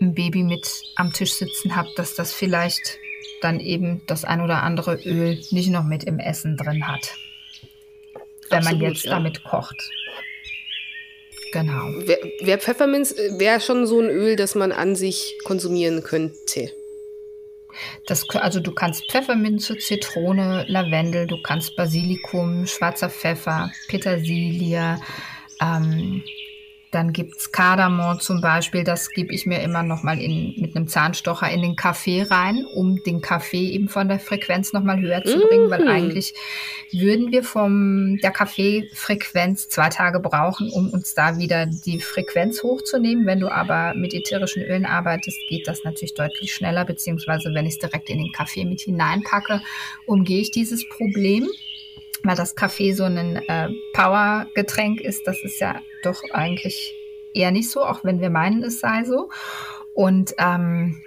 [0.00, 2.98] ein Baby mit am Tisch sitzen habe, dass das vielleicht
[3.40, 7.16] dann eben das ein oder andere Öl nicht noch mit im Essen drin hat
[8.50, 9.10] wenn Absolut, man jetzt ja.
[9.10, 9.90] damit kocht.
[11.52, 11.86] Genau.
[12.06, 16.70] Wäre wär Pfefferminz äh, wäre schon so ein Öl, das man an sich konsumieren könnte.
[18.06, 24.98] Das, also du kannst Pfefferminze, Zitrone, Lavendel, du kannst Basilikum, schwarzer Pfeffer, Petersilie,
[25.60, 26.22] ähm,
[26.92, 30.76] dann gibt es Kardamom zum Beispiel, das gebe ich mir immer noch mal in, mit
[30.76, 35.00] einem Zahnstocher in den Kaffee rein, um den Kaffee eben von der Frequenz noch mal
[35.00, 35.70] höher zu bringen, mm.
[35.70, 36.34] weil eigentlich
[36.92, 43.26] würden wir von der Kaffeefrequenz zwei Tage brauchen, um uns da wieder die Frequenz hochzunehmen.
[43.26, 47.74] Wenn du aber mit ätherischen Ölen arbeitest, geht das natürlich deutlich schneller, beziehungsweise wenn ich
[47.74, 49.60] es direkt in den Kaffee mit hineinpacke,
[50.06, 51.48] umgehe ich dieses Problem
[52.26, 56.94] weil das Kaffee so ein äh, Power-Getränk ist, das ist ja doch eigentlich
[57.34, 59.30] eher nicht so, auch wenn wir meinen, es sei so.
[59.94, 61.02] Und ähm,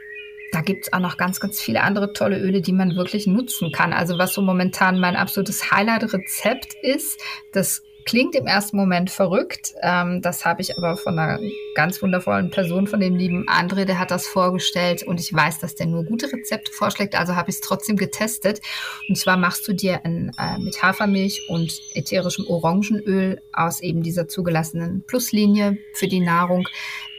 [0.51, 3.72] da gibt es auch noch ganz, ganz viele andere tolle Öle, die man wirklich nutzen
[3.72, 3.93] kann.
[3.93, 7.20] Also was so momentan mein absolutes Highlight-Rezept ist,
[7.51, 9.74] das Klingt im ersten Moment verrückt.
[9.82, 11.39] Ähm, das habe ich aber von einer
[11.76, 15.76] ganz wundervollen Person, von dem lieben André, der hat das vorgestellt und ich weiß, dass
[15.76, 18.62] der nur gute Rezepte vorschlägt, also habe ich es trotzdem getestet.
[19.08, 24.28] Und zwar machst du dir ein, äh, mit Hafermilch und ätherischem Orangenöl aus eben dieser
[24.28, 26.68] zugelassenen Pluslinie für die Nahrung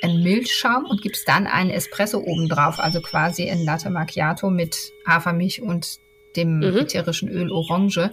[0.03, 5.63] einen Milchschaum und gibst dann einen Espresso obendrauf, also quasi ein Latte Macchiato mit Hafermilch
[5.63, 6.01] und
[6.37, 6.79] dem mhm.
[6.79, 8.11] ätherischen Öl Orange.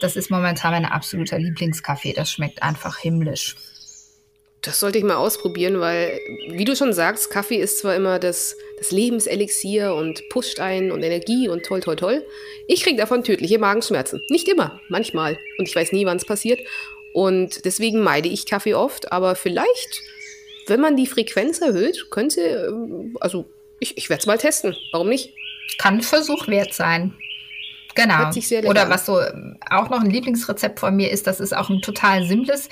[0.00, 2.12] Das ist momentan mein absoluter Lieblingskaffee.
[2.12, 3.56] Das schmeckt einfach himmlisch.
[4.62, 8.56] Das sollte ich mal ausprobieren, weil, wie du schon sagst, Kaffee ist zwar immer das,
[8.76, 12.26] das Lebenselixier und pusht einen und Energie und toll, toll, toll.
[12.68, 14.20] Ich kriege davon tödliche Magenschmerzen.
[14.28, 15.38] Nicht immer, manchmal.
[15.58, 16.60] Und ich weiß nie, wann es passiert.
[17.14, 19.12] Und deswegen meide ich Kaffee oft.
[19.12, 20.02] Aber vielleicht,
[20.66, 23.46] wenn man die Frequenz erhöht, könnte, ähm, also
[23.78, 24.76] ich, ich werde es mal testen.
[24.92, 25.32] Warum nicht?
[25.78, 27.14] Kann Versuch wert sein.
[28.02, 28.70] Genau.
[28.70, 29.20] Oder was so
[29.70, 32.68] auch noch ein Lieblingsrezept von mir ist, das ist auch ein total simples,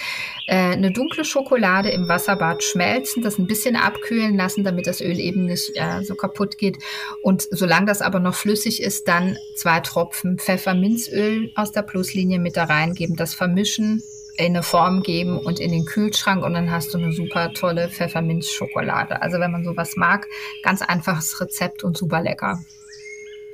[0.47, 5.19] äh, eine dunkle Schokolade im Wasserbad schmelzen, das ein bisschen abkühlen lassen, damit das Öl
[5.19, 6.79] eben nicht äh, so kaputt geht.
[7.23, 12.57] Und solange das aber noch flüssig ist, dann zwei Tropfen Pfefferminzöl aus der Pluslinie mit
[12.57, 14.03] da reingeben, das vermischen,
[14.39, 17.89] in eine Form geben und in den Kühlschrank und dann hast du eine super tolle
[17.89, 19.21] Pfefferminzschokolade.
[19.21, 20.29] Also wenn man sowas mag,
[20.63, 22.61] ganz einfaches Rezept und super lecker.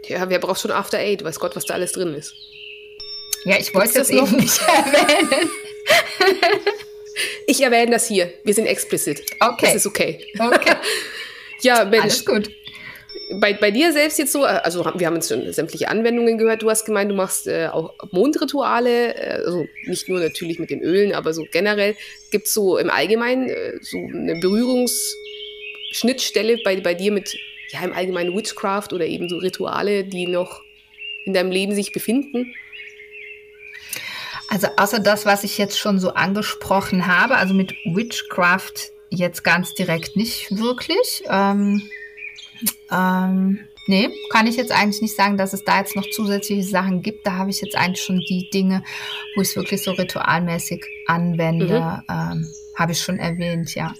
[0.09, 1.25] Ja, wer braucht schon After Eight?
[1.25, 2.35] Weiß Gott, was da alles drin ist.
[3.45, 5.51] Ja, ich wollte es eben nicht erwähnen.
[7.47, 8.33] ich erwähne das hier.
[8.43, 9.23] Wir sind explicit.
[9.41, 9.67] Okay.
[9.67, 10.27] Das ist okay.
[10.39, 10.75] Okay.
[11.61, 12.03] ja, Mensch.
[12.03, 12.51] Alles gut.
[13.41, 16.63] Bei, bei dir selbst jetzt so, also wir haben jetzt schon sämtliche Anwendungen gehört.
[16.63, 20.83] Du hast gemeint, du machst äh, auch Mondrituale, äh, also nicht nur natürlich mit den
[20.83, 21.95] Ölen, aber so generell.
[22.31, 27.37] Gibt es so im Allgemeinen äh, so eine Berührungsschnittstelle bei, bei dir mit
[27.75, 30.63] ja, im Allgemeinen Witchcraft oder eben so Rituale, die noch
[31.25, 32.55] in deinem Leben sich befinden?
[34.49, 39.75] Also außer das, was ich jetzt schon so angesprochen habe, also mit Witchcraft jetzt ganz
[39.75, 41.23] direkt nicht wirklich.
[41.29, 41.83] Ähm,
[42.93, 43.59] ähm,
[43.89, 47.27] nee, kann ich jetzt eigentlich nicht sagen, dass es da jetzt noch zusätzliche Sachen gibt.
[47.27, 48.85] Da habe ich jetzt eigentlich schon die Dinge,
[49.35, 52.15] wo ich es wirklich so ritualmäßig anwende, mhm.
[52.15, 53.93] ähm, habe ich schon erwähnt, ja.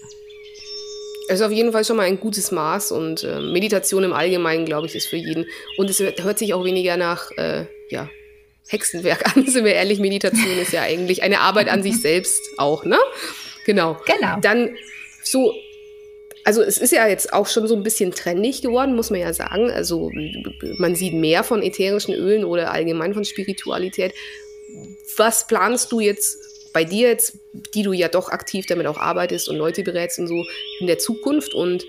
[1.27, 4.65] Es ist auf jeden Fall schon mal ein gutes Maß und äh, Meditation im Allgemeinen,
[4.65, 5.45] glaube ich, ist für jeden.
[5.77, 8.09] Und es hört sich auch weniger nach, äh, ja,
[8.67, 9.99] Hexenwerk an, sind wir ehrlich.
[9.99, 12.97] Meditation ist ja eigentlich eine Arbeit an sich selbst auch, ne?
[13.65, 13.97] Genau.
[14.05, 14.39] Genau.
[14.39, 14.75] Dann
[15.23, 15.53] so,
[16.43, 19.33] also es ist ja jetzt auch schon so ein bisschen trendig geworden, muss man ja
[19.33, 19.71] sagen.
[19.71, 20.11] Also
[20.77, 24.13] man sieht mehr von ätherischen Ölen oder allgemein von Spiritualität.
[25.17, 26.37] Was planst du jetzt
[26.75, 27.39] bei dir jetzt,
[27.73, 30.45] die du ja doch aktiv damit auch arbeitest und Leute berätst und so
[30.81, 31.85] in der Zukunft und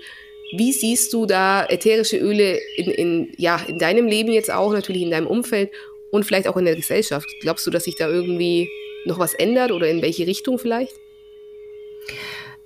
[0.55, 5.01] wie siehst du da ätherische Öle in, in, ja, in deinem Leben jetzt auch, natürlich
[5.01, 5.71] in deinem Umfeld
[6.09, 7.27] und vielleicht auch in der Gesellschaft?
[7.41, 8.69] Glaubst du, dass sich da irgendwie
[9.03, 10.93] noch was ändert oder in welche Richtung vielleicht?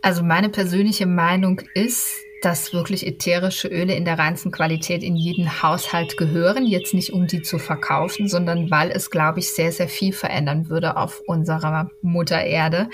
[0.04, 5.62] Also meine persönliche Meinung ist, dass wirklich ätherische Öle in der reinsten Qualität in jeden
[5.62, 6.66] Haushalt gehören.
[6.66, 10.68] Jetzt nicht, um die zu verkaufen, sondern weil es, glaube ich, sehr, sehr viel verändern
[10.68, 12.89] würde auf unserer Mutter Erde.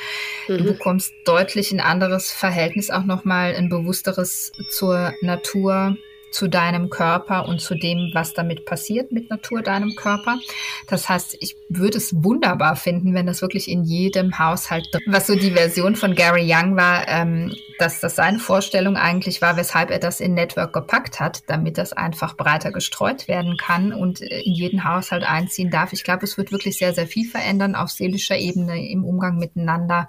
[0.47, 0.57] Mhm.
[0.57, 5.97] Du bekommst deutlich ein anderes Verhältnis, auch nochmal ein bewussteres zur Natur,
[6.31, 10.39] zu deinem Körper und zu dem, was damit passiert mit Natur, deinem Körper.
[10.87, 15.35] Das heißt, ich würde es wunderbar finden, wenn das wirklich in jedem Haushalt, was so
[15.35, 19.99] die Version von Gary Young war, ähm, dass das seine Vorstellung eigentlich war, weshalb er
[19.99, 24.83] das in Network gepackt hat, damit das einfach breiter gestreut werden kann und in jeden
[24.83, 25.93] Haushalt einziehen darf.
[25.93, 30.07] Ich glaube, es wird wirklich sehr, sehr viel verändern auf seelischer Ebene im Umgang miteinander,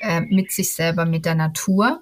[0.00, 2.00] äh, mit sich selber, mit der Natur.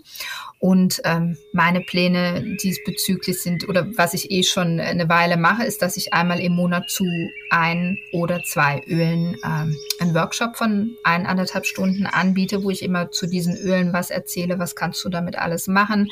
[0.65, 5.83] Und ähm, meine Pläne diesbezüglich sind, oder was ich eh schon eine Weile mache, ist,
[5.83, 7.05] dass ich einmal im Monat zu
[7.51, 13.11] ein oder zwei Ölen ähm, einen Workshop von ein, anderthalb Stunden anbiete, wo ich immer
[13.11, 16.11] zu diesen Ölen was erzähle, was kannst du damit alles machen,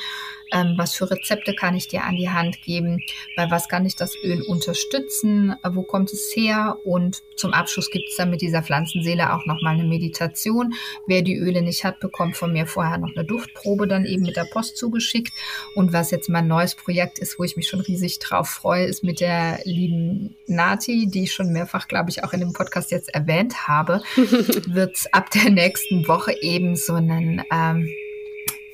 [0.52, 3.02] ähm, was für Rezepte kann ich dir an die Hand geben,
[3.36, 6.76] bei was kann ich das Öl unterstützen, äh, wo kommt es her?
[6.84, 10.74] Und zum Abschluss gibt es dann mit dieser Pflanzenseele auch nochmal eine Meditation.
[11.06, 14.36] Wer die Öle nicht hat, bekommt von mir vorher noch eine Duftprobe dann eben mit
[14.36, 15.32] der Post zugeschickt.
[15.74, 19.02] Und was jetzt mein neues Projekt ist, wo ich mich schon riesig drauf freue, ist
[19.02, 23.08] mit der lieben Nati, die ich schon mehrfach, glaube ich, auch in dem Podcast jetzt
[23.14, 27.88] erwähnt habe, wird es ab der nächsten Woche eben so einen ähm,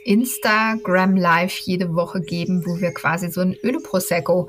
[0.09, 4.49] Instagram Live jede Woche geben, wo wir quasi so ein Öle Prosecco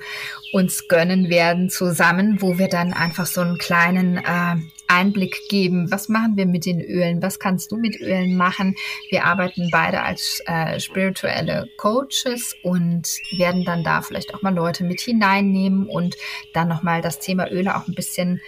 [0.54, 4.56] uns gönnen werden zusammen, wo wir dann einfach so einen kleinen äh,
[4.88, 5.92] Einblick geben.
[5.92, 7.22] Was machen wir mit den Ölen?
[7.22, 8.76] Was kannst du mit Ölen machen?
[9.10, 14.86] Wir arbeiten beide als äh, spirituelle Coaches und werden dann da vielleicht auch mal Leute
[14.86, 16.16] mit hineinnehmen und
[16.54, 18.40] dann nochmal das Thema Öle auch ein bisschen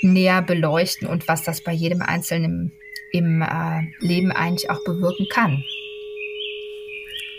[0.00, 2.72] näher beleuchten und was das bei jedem Einzelnen
[3.10, 5.64] im, im äh, Leben eigentlich auch bewirken kann.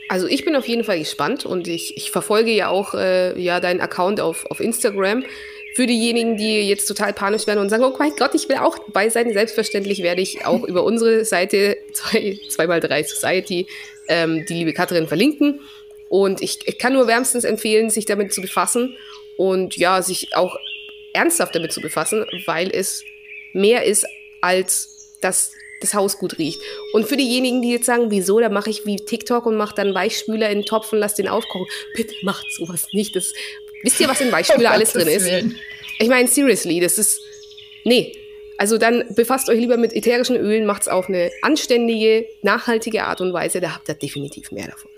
[0.09, 3.59] Also ich bin auf jeden Fall gespannt und ich, ich verfolge ja auch äh, ja
[3.59, 5.23] deinen Account auf, auf Instagram.
[5.75, 8.77] Für diejenigen, die jetzt total panisch werden und sagen, oh mein Gott, ich will auch
[8.77, 13.65] dabei sein, selbstverständlich werde ich auch über unsere Seite 2x3 Society
[14.07, 15.61] ähm, die liebe Katrin verlinken.
[16.09, 18.95] Und ich, ich kann nur wärmstens empfehlen, sich damit zu befassen
[19.35, 20.55] und ja, sich auch
[21.13, 23.03] ernsthaft damit zu befassen, weil es
[23.53, 24.05] mehr ist
[24.41, 26.61] als das das Haus gut riecht.
[26.93, 29.93] Und für diejenigen, die jetzt sagen, wieso, da mache ich wie TikTok und mache dann
[29.93, 31.67] Weichspüler in den Topf und lass den aufkochen.
[31.95, 33.15] Bitte macht sowas nicht.
[33.15, 33.33] Das,
[33.83, 35.27] wisst ihr, was in Weichspüler oh, alles drin ist?
[35.99, 37.21] Ich meine, seriously, das ist.
[37.83, 38.17] Nee.
[38.57, 43.19] Also dann befasst euch lieber mit ätherischen Ölen, macht es auf eine anständige, nachhaltige Art
[43.19, 43.59] und Weise.
[43.59, 44.92] Da habt ihr definitiv mehr davon.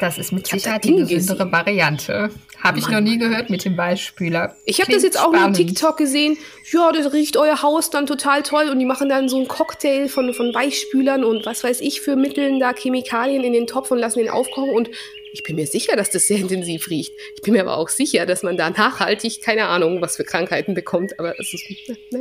[0.00, 2.30] Das ist mit Sicherheit die gesündere Variante.
[2.62, 4.56] Habe ich noch nie gehört mit dem Beispieler.
[4.64, 5.58] Ich habe das jetzt auch spannend.
[5.58, 6.36] nur TikTok gesehen.
[6.72, 10.08] Ja, das riecht euer Haus dann total toll und die machen dann so einen Cocktail
[10.08, 13.98] von, von Weichspülern und was weiß ich für Mitteln da, Chemikalien in den Topf und
[13.98, 14.90] lassen den aufkochen und
[15.32, 17.12] ich bin mir sicher, dass das sehr intensiv riecht.
[17.34, 20.74] Ich bin mir aber auch sicher, dass man da nachhaltig keine Ahnung, was für Krankheiten
[20.74, 21.18] bekommt.
[21.18, 21.64] Aber das ist,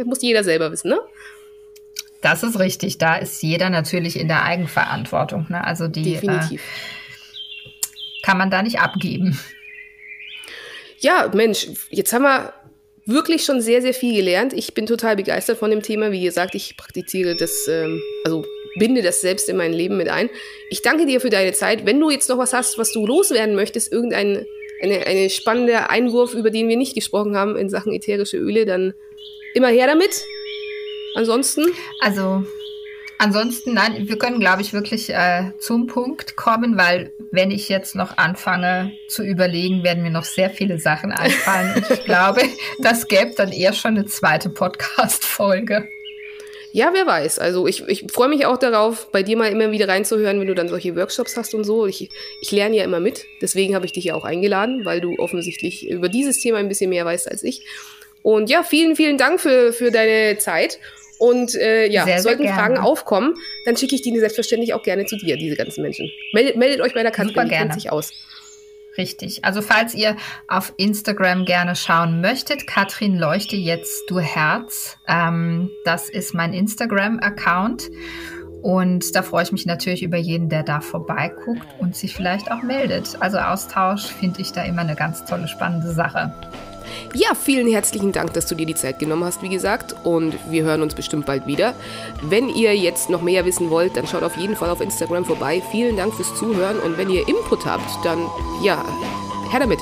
[0.05, 0.99] muss jeder selber wissen, ne?
[2.21, 2.97] Das ist richtig.
[2.97, 5.45] Da ist jeder natürlich in der Eigenverantwortung.
[5.49, 5.63] Ne?
[5.63, 6.61] Also die, Definitiv.
[6.61, 7.02] Äh,
[8.23, 9.39] kann man da nicht abgeben.
[10.99, 12.53] Ja, Mensch, jetzt haben wir
[13.05, 14.53] wirklich schon sehr, sehr viel gelernt.
[14.53, 16.11] Ich bin total begeistert von dem Thema.
[16.11, 18.45] Wie gesagt, ich praktiziere das, ähm, also
[18.79, 20.29] binde das selbst in mein Leben mit ein.
[20.69, 21.85] Ich danke dir für deine Zeit.
[21.85, 24.45] Wenn du jetzt noch was hast, was du loswerden möchtest, irgendein
[24.81, 28.93] eine, eine spannende Einwurf, über den wir nicht gesprochen haben in Sachen ätherische Öle, dann
[29.53, 30.23] immer her damit.
[31.15, 31.65] Ansonsten.
[32.01, 32.45] Also
[33.23, 37.95] Ansonsten, nein, wir können, glaube ich, wirklich äh, zum Punkt kommen, weil wenn ich jetzt
[37.95, 41.85] noch anfange zu überlegen, werden mir noch sehr viele Sachen einfallen.
[41.89, 42.41] Ich glaube,
[42.79, 45.87] das gäbe dann eher schon eine zweite Podcast-Folge.
[46.73, 47.39] Ja, wer weiß.
[47.39, 50.55] Also ich, ich freue mich auch darauf, bei dir mal immer wieder reinzuhören, wenn du
[50.55, 51.87] dann solche Workshops hast und so.
[51.87, 52.09] Ich,
[52.41, 53.23] ich lerne ja immer mit.
[53.41, 56.89] Deswegen habe ich dich ja auch eingeladen, weil du offensichtlich über dieses Thema ein bisschen
[56.89, 57.65] mehr weißt als ich.
[58.21, 60.77] Und ja, vielen, vielen Dank für, für deine Zeit.
[61.23, 65.05] Und äh, ja, sehr, sollten sehr Fragen aufkommen, dann schicke ich die selbstverständlich auch gerne
[65.05, 66.11] zu dir, diese ganzen Menschen.
[66.33, 68.11] Meldet, meldet euch bei der Katrin, die kennt sich aus.
[68.97, 69.45] Richtig.
[69.45, 70.17] Also falls ihr
[70.49, 74.97] auf Instagram gerne schauen möchtet, Katrin leuchte jetzt du Herz.
[75.07, 77.89] Ähm, das ist mein Instagram-Account.
[78.61, 82.63] Und da freue ich mich natürlich über jeden, der da vorbeiguckt und sich vielleicht auch
[82.63, 83.15] meldet.
[83.21, 86.33] Also Austausch finde ich da immer eine ganz tolle, spannende Sache.
[87.13, 89.95] Ja, vielen herzlichen Dank, dass du dir die Zeit genommen hast, wie gesagt.
[90.03, 91.73] Und wir hören uns bestimmt bald wieder.
[92.21, 95.61] Wenn ihr jetzt noch mehr wissen wollt, dann schaut auf jeden Fall auf Instagram vorbei.
[95.71, 96.79] Vielen Dank fürs Zuhören.
[96.79, 98.19] Und wenn ihr Input habt, dann
[98.63, 98.83] ja,
[99.51, 99.79] her damit.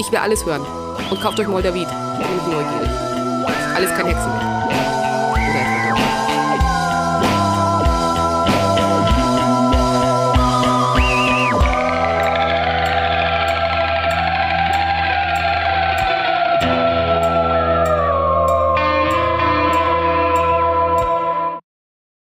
[0.00, 0.64] Ich will alles hören.
[1.10, 1.86] Und kauft euch Moldavid.
[1.86, 2.88] Ich bin neugierig.
[3.74, 4.57] Alles kein Hexen mehr.